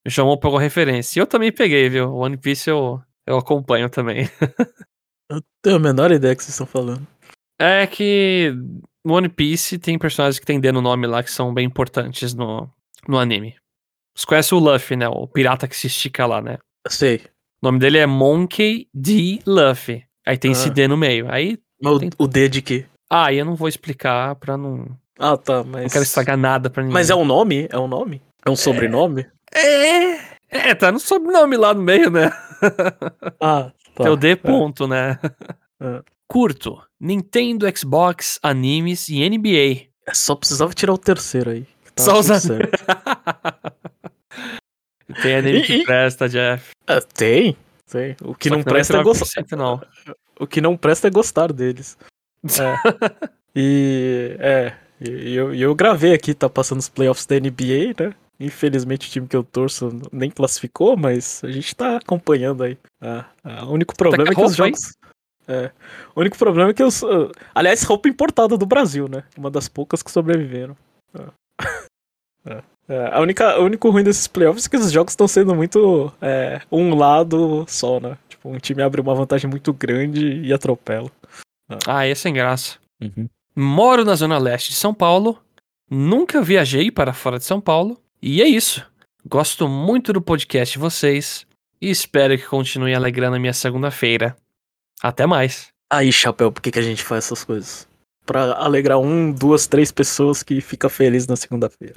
Me 0.06 0.12
chamou 0.12 0.40
por 0.40 0.56
referência. 0.58 1.20
E 1.20 1.22
eu 1.22 1.28
também 1.28 1.52
peguei, 1.52 1.90
viu? 1.90 2.10
O 2.10 2.18
One 2.18 2.38
Piece 2.38 2.70
eu, 2.70 3.02
eu 3.26 3.38
acompanho 3.38 3.90
também. 3.90 4.30
eu 5.30 5.42
tenho 5.62 5.76
a 5.78 5.80
menor 5.80 6.12
ideia 6.12 6.36
que 6.36 6.44
vocês 6.44 6.54
estão 6.54 6.68
falando. 6.68 7.06
É 7.60 7.88
que 7.88 8.54
One 9.06 9.30
Piece 9.30 9.80
tem 9.80 9.98
personagens 9.98 10.40
que 10.40 10.46
tem 10.46 10.60
D 10.60 10.72
no 10.72 10.82
nome 10.82 11.08
lá 11.08 11.24
que 11.24 11.32
são 11.32 11.54
bem 11.54 11.66
importantes 11.66 12.34
no, 12.34 12.70
no 13.08 13.18
anime. 13.18 13.56
Você 14.16 14.26
conhece 14.26 14.56
o 14.56 14.60
Luffy, 14.60 14.96
né? 14.96 15.10
O 15.10 15.28
pirata 15.28 15.68
que 15.68 15.76
se 15.76 15.88
estica 15.88 16.26
lá, 16.26 16.42
né? 16.42 16.58
Sei. 16.88 17.22
O 17.62 17.68
nome 17.68 17.80
dele 17.80 17.98
é 17.98 18.06
Monkey 18.06 18.88
D. 18.94 19.40
Luffy. 19.46 20.04
Aí 20.26 20.38
tem 20.38 20.52
ah. 20.52 20.54
esse 20.54 20.70
D 20.70 20.88
no 20.88 20.96
meio. 20.96 21.30
Aí. 21.30 21.60
Mas 21.82 22.00
tem... 22.00 22.10
o 22.18 22.28
D 22.28 22.48
de 22.48 22.62
quê? 22.62 22.86
Ah, 23.10 23.34
eu 23.34 23.44
não 23.44 23.56
vou 23.56 23.68
explicar 23.68 24.36
pra 24.36 24.58
não. 24.58 24.88
Ah, 25.20 25.38
tá, 25.38 25.64
mas. 25.64 25.84
Não 25.84 25.90
quero 25.90 26.04
estragar 26.04 26.38
nada 26.38 26.70
pra 26.70 26.82
ninguém. 26.82 26.94
Mas 26.94 27.10
é 27.10 27.16
um 27.16 27.26
nome? 27.26 27.68
É 27.70 27.78
um 27.78 27.88
nome? 27.88 28.22
É 28.46 28.50
um 28.50 28.56
sobrenome? 28.56 29.26
É. 29.54 30.36
É, 30.50 30.76
tá 30.76 30.92
no 30.92 31.00
sobrenome 31.00 31.58
lá 31.58 31.74
no 31.74 31.82
meio, 31.82 32.10
né? 32.10 32.32
Ah, 33.42 33.72
tá. 33.94 34.04
Tem 34.04 34.12
o 34.12 34.16
D 34.16 34.36
ponto, 34.36 34.86
é. 34.86 34.88
né? 34.88 35.20
É. 35.82 36.02
Curto. 36.28 36.82
Nintendo, 37.00 37.66
Xbox, 37.78 38.40
animes 38.42 39.10
e 39.10 39.30
NBA. 39.30 39.90
É, 40.08 40.14
só 40.14 40.36
precisava 40.36 40.74
tirar 40.74 40.94
o 40.94 40.98
terceiro 40.98 41.52
aí. 41.52 41.68
Só 41.98 42.18
usando. 42.20 42.60
tem 45.22 45.36
anime 45.36 45.62
que 45.62 45.74
e, 45.74 45.84
presta, 45.84 46.30
Jeff. 46.30 46.72
Uh, 46.90 47.06
tem, 47.14 47.58
tem. 47.90 48.16
O 48.22 48.36
que 48.36 48.50
Só 48.50 48.56
não 48.56 48.64
que 48.64 48.70
presta 48.70 48.98
é 48.98 49.04
gostar. 49.04 49.46
Não. 49.52 49.82
O 50.38 50.46
que 50.46 50.60
não 50.60 50.76
presta 50.76 51.08
é 51.08 51.12
gostar 51.12 51.54
deles. 51.54 51.98
É. 52.46 53.30
e 53.56 54.36
é. 54.38 54.74
E 55.02 55.36
eu, 55.36 55.54
eu 55.54 55.74
gravei 55.74 56.14
aqui, 56.14 56.34
tá 56.34 56.50
passando 56.50 56.80
os 56.80 56.90
playoffs 56.90 57.26
da 57.26 57.40
NBA, 57.40 57.96
né? 58.00 58.14
Infelizmente 58.40 59.08
o 59.08 59.12
time 59.12 59.28
que 59.28 59.36
eu 59.36 59.44
torço 59.44 59.90
nem 60.12 60.30
classificou, 60.30 60.98
mas 60.98 61.44
a 61.44 61.50
gente 61.50 61.76
tá 61.76 61.98
acompanhando 61.98 62.64
aí. 62.64 62.78
Ah, 63.02 63.26
ah, 63.44 63.66
o 63.66 63.72
único 63.72 63.96
problema 63.96 64.26
tá 64.26 64.32
é 64.32 64.36
que 64.36 64.42
os 64.42 64.56
jogos. 64.56 64.94
É. 65.48 65.72
O 66.16 66.22
único 66.22 66.38
problema 66.38 66.72
é 66.72 66.74
que 66.74 66.84
os. 66.84 67.02
Uh, 67.02 67.32
aliás, 67.54 67.84
roupa 67.84 68.10
importada 68.10 68.58
do 68.58 68.66
Brasil, 68.66 69.08
né? 69.08 69.24
Uma 69.38 69.52
das 69.52 69.68
poucas 69.68 70.02
que 70.04 70.12
sobreviveram. 70.12 70.76
Ah. 71.14 71.32
É. 72.48 72.62
É, 72.88 73.10
a 73.14 73.20
única, 73.20 73.60
o 73.60 73.64
único 73.64 73.90
ruim 73.90 74.04
desses 74.04 74.28
playoffs 74.28 74.66
é 74.66 74.70
que 74.70 74.78
os 74.78 74.92
jogos 74.92 75.14
estão 75.14 75.28
sendo 75.28 75.56
muito 75.56 76.12
é, 76.22 76.62
um 76.72 76.94
lado 76.96 77.66
só, 77.68 78.00
né? 78.00 78.18
Tipo, 78.30 78.50
um 78.50 78.58
time 78.58 78.84
abre 78.84 79.02
uma 79.02 79.16
vantagem 79.16 79.50
muito 79.50 79.74
grande 79.74 80.42
e 80.42 80.54
atropela. 80.54 81.10
É. 81.70 81.78
Ah, 81.88 82.06
é 82.06 82.14
sem 82.14 82.34
graça. 82.34 82.78
Uhum. 83.02 83.28
Moro 83.56 84.06
na 84.06 84.16
zona 84.16 84.38
leste 84.38 84.70
de 84.70 84.76
São 84.76 84.94
Paulo, 84.94 85.42
nunca 85.90 86.42
viajei 86.42 86.92
para 86.92 87.14
fora 87.14 87.40
de 87.40 87.46
São 87.46 87.60
Paulo, 87.60 88.00
e 88.22 88.42
é 88.42 88.48
isso. 88.48 88.86
Gosto 89.28 89.68
muito 89.68 90.14
do 90.14 90.22
podcast 90.22 90.74
de 90.74 90.80
vocês 90.80 91.48
e 91.82 91.90
espero 91.90 92.38
que 92.38 92.46
continue 92.46 92.94
alegrando 92.94 93.38
a 93.38 93.40
minha 93.40 93.54
segunda-feira. 93.54 94.36
Até 95.02 95.26
mais. 95.26 95.70
Aí, 95.92 96.12
Chapéu, 96.12 96.52
por 96.52 96.62
que, 96.62 96.72
que 96.72 96.80
a 96.80 96.84
gente 96.84 97.04
faz 97.04 97.26
essas 97.26 97.44
coisas? 97.44 97.88
para 98.26 98.54
alegrar 98.54 98.98
um, 99.00 99.32
duas, 99.32 99.68
três 99.68 99.92
pessoas 99.92 100.42
que 100.42 100.60
fica 100.60 100.90
feliz 100.90 101.28
na 101.28 101.36
segunda-feira. 101.36 101.96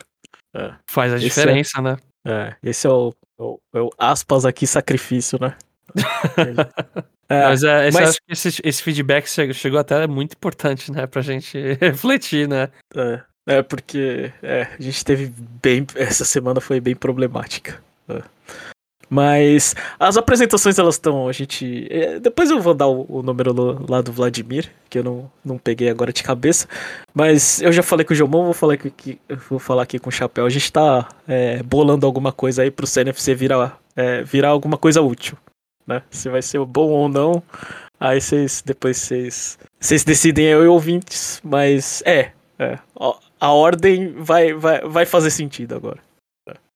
É. 0.55 0.75
Faz 0.89 1.13
a 1.13 1.17
esse 1.17 1.27
é 1.27 1.29
diferença, 1.29 1.79
é, 1.79 1.83
né? 1.83 1.97
É, 2.27 2.57
esse 2.63 2.87
é 2.87 2.91
o, 2.91 3.15
o, 3.39 3.59
é 3.75 3.81
o 3.81 3.91
aspas 3.99 4.45
aqui 4.45 4.67
sacrifício, 4.67 5.39
né? 5.41 5.57
é, 7.29 7.45
mas, 7.45 7.63
é, 7.63 7.91
mas... 7.91 8.11
acho 8.11 8.19
que 8.19 8.33
esse, 8.33 8.61
esse 8.63 8.83
feedback 8.83 9.27
chegou 9.55 9.79
até 9.79 10.07
muito 10.07 10.35
importante, 10.35 10.93
né? 10.93 11.07
Pra 11.07 11.23
gente 11.23 11.59
refletir, 11.81 12.49
né? 12.49 12.69
É, 12.95 13.23
é 13.47 13.63
porque 13.63 14.33
é, 14.43 14.69
a 14.79 14.83
gente 14.83 15.05
teve 15.05 15.33
bem. 15.63 15.87
Essa 15.95 16.25
semana 16.25 16.61
foi 16.61 16.81
bem 16.81 16.95
problemática. 16.95 17.83
Mas 19.11 19.75
as 19.99 20.17
apresentações 20.17 20.79
elas 20.79 20.97
estão. 20.97 21.29
A 21.29 21.33
gente. 21.33 21.87
É, 21.91 22.21
depois 22.21 22.51
eu 22.51 22.61
vou 22.61 22.75
dar 22.75 22.89
o, 22.89 23.07
o, 23.09 23.23
número 23.23 23.55
lá 23.89 24.03
do 24.03 24.13
Vladimir, 24.13 24.71
que 24.91 24.99
eu 24.99 25.05
não, 25.05 25.31
não 25.45 25.59
peguei 25.59 25.89
agora 25.89 26.13
de 26.13 26.23
cabeça. 26.23 26.69
Mas 27.15 27.63
eu 27.63 27.73
já 27.73 27.83
falei 27.83 28.05
com 28.05 28.13
o 28.13 28.17
Jomon, 28.17 28.45
vou 28.45 28.55
falar 28.55 28.75
aqui, 28.75 29.19
vou 29.49 29.59
falar 29.59 29.83
aqui 29.83 29.99
com 29.99 30.11
o 30.11 30.13
Chapéu. 30.13 30.45
A 30.45 30.51
gente 30.51 30.71
tá 30.71 31.09
é, 31.27 31.63
bolando 31.63 32.07
alguma 32.07 32.33
coisa 32.33 32.63
aí 32.63 32.71
pro 32.71 32.87
CNFC 32.87 33.35
virar, 33.35 33.79
é, 33.97 34.23
virar 34.23 34.51
alguma 34.51 34.77
coisa 34.77 35.01
útil. 35.01 35.37
Né? 35.87 36.03
Se 36.11 36.29
vai 36.29 36.43
ser 36.43 36.63
bom 36.65 36.91
ou 36.91 37.09
não. 37.09 37.43
Aí 37.99 38.21
vocês. 38.21 38.63
Depois 38.65 38.99
vocês. 38.99 39.59
Vocês 39.81 40.05
decidem 40.05 40.45
eu 40.47 40.65
e 40.65 40.69
ouvintes. 40.69 41.41
Mas 41.43 42.03
é. 42.05 42.33
é 42.59 42.79
a 43.41 43.53
ordem 43.53 44.13
vai, 44.19 44.53
vai, 44.53 44.81
vai 44.83 45.07
fazer 45.07 45.31
sentido 45.31 45.75
agora. 45.75 46.08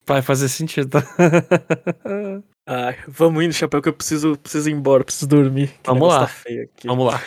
Vai 0.06 0.22
fazer 0.22 0.48
sentido. 0.48 0.98
Ai, 2.66 2.98
vamos 3.08 3.44
indo, 3.44 3.52
Chapéu, 3.52 3.80
que 3.80 3.88
eu 3.88 3.92
preciso, 3.92 4.36
preciso 4.36 4.68
ir 4.68 4.72
embora, 4.72 5.04
preciso 5.04 5.28
dormir. 5.28 5.72
Vamos 5.84 6.08
lá. 6.08 6.26
Tá 6.26 6.32
vamos 6.84 7.06
lá. 7.06 7.20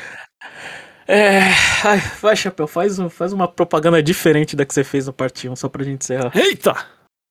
É, 1.08 1.40
ai, 1.84 2.00
vai, 2.22 2.36
Chapéu, 2.36 2.68
faz, 2.68 2.98
faz 3.12 3.32
uma 3.32 3.48
propaganda 3.48 4.02
diferente 4.02 4.56
da 4.56 4.66
que 4.66 4.74
você 4.74 4.84
fez 4.84 5.08
no 5.08 5.14
Parte 5.14 5.48
1, 5.48 5.56
só 5.56 5.70
pra 5.70 5.84
gente 5.84 6.04
encerrar. 6.04 6.36
Eita! 6.36 6.74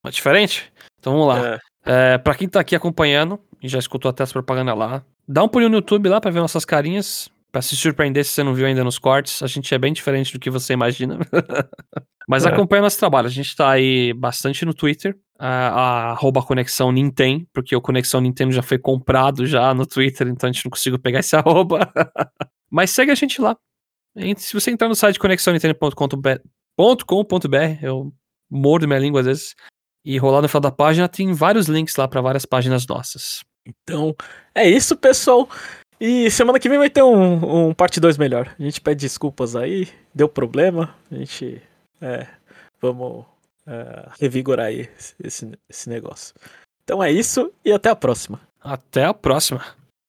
Uma 0.04 0.12
diferente? 0.12 0.72
Então 0.98 1.12
vamos 1.12 1.28
lá. 1.28 1.54
É. 1.54 1.58
É, 1.86 2.18
pra 2.18 2.34
quem 2.34 2.48
tá 2.48 2.60
aqui 2.60 2.74
acompanhando, 2.74 3.38
e 3.62 3.68
já 3.68 3.78
escutou 3.78 4.08
até 4.08 4.22
as 4.22 4.32
propagandas 4.32 4.76
lá, 4.76 5.02
dá 5.28 5.42
um 5.42 5.48
pulinho 5.48 5.70
no 5.70 5.76
YouTube 5.76 6.08
lá 6.08 6.20
pra 6.20 6.30
ver 6.30 6.40
nossas 6.40 6.64
carinhas, 6.64 7.28
pra 7.54 7.62
se 7.62 7.76
surpreender 7.76 8.24
se 8.24 8.32
você 8.32 8.42
não 8.42 8.52
viu 8.52 8.66
ainda 8.66 8.82
nos 8.82 8.98
cortes. 8.98 9.40
A 9.40 9.46
gente 9.46 9.72
é 9.72 9.78
bem 9.78 9.92
diferente 9.92 10.32
do 10.32 10.40
que 10.40 10.50
você 10.50 10.72
imagina. 10.72 11.20
Mas 12.28 12.44
é. 12.44 12.48
acompanha 12.48 12.82
nosso 12.82 12.98
trabalho. 12.98 13.28
A 13.28 13.30
gente 13.30 13.54
tá 13.54 13.70
aí 13.70 14.12
bastante 14.12 14.64
no 14.64 14.74
Twitter, 14.74 15.16
a, 15.38 15.68
a 15.68 16.10
arroba 16.10 16.42
Conexão 16.42 16.90
Nintendo, 16.90 17.46
porque 17.52 17.76
o 17.76 17.80
Conexão 17.80 18.20
Nintendo 18.20 18.50
já 18.50 18.60
foi 18.60 18.76
comprado 18.76 19.46
já 19.46 19.72
no 19.72 19.86
Twitter, 19.86 20.26
então 20.26 20.50
a 20.50 20.52
gente 20.52 20.64
não 20.64 20.70
conseguiu 20.70 20.98
pegar 20.98 21.20
esse 21.20 21.36
arroba. 21.38 21.88
Mas 22.68 22.90
segue 22.90 23.12
a 23.12 23.14
gente 23.14 23.40
lá. 23.40 23.56
Se 24.36 24.52
você 24.52 24.72
entrar 24.72 24.88
no 24.88 24.96
site 24.96 25.20
conexãonintendo.com.br, 25.20 26.28
eu 27.82 28.12
mordo 28.50 28.88
minha 28.88 28.98
língua 28.98 29.20
às 29.20 29.26
vezes, 29.26 29.54
e 30.04 30.18
rolar 30.18 30.42
no 30.42 30.48
final 30.48 30.60
da 30.60 30.72
página, 30.72 31.08
tem 31.08 31.32
vários 31.32 31.68
links 31.68 31.94
lá 31.94 32.08
para 32.08 32.20
várias 32.20 32.44
páginas 32.44 32.84
nossas. 32.84 33.44
Então, 33.64 34.14
é 34.54 34.68
isso, 34.68 34.96
pessoal. 34.96 35.48
E 36.00 36.30
semana 36.30 36.58
que 36.58 36.68
vem 36.68 36.78
vai 36.78 36.90
ter 36.90 37.02
um, 37.02 37.68
um 37.68 37.74
parte 37.74 38.00
2 38.00 38.18
melhor. 38.18 38.54
A 38.58 38.62
gente 38.62 38.80
pede 38.80 39.00
desculpas 39.00 39.54
aí, 39.56 39.88
deu 40.14 40.28
problema. 40.28 40.94
A 41.10 41.14
gente. 41.14 41.62
É, 42.00 42.26
vamos 42.80 43.24
uh, 43.66 44.10
revigorar 44.20 44.66
aí 44.66 44.88
esse, 45.22 45.50
esse 45.68 45.88
negócio. 45.88 46.34
Então 46.82 47.02
é 47.02 47.10
isso 47.10 47.52
e 47.64 47.72
até 47.72 47.88
a 47.88 47.96
próxima. 47.96 48.40
Até 48.60 49.04
a 49.04 49.14
próxima. 49.14 49.64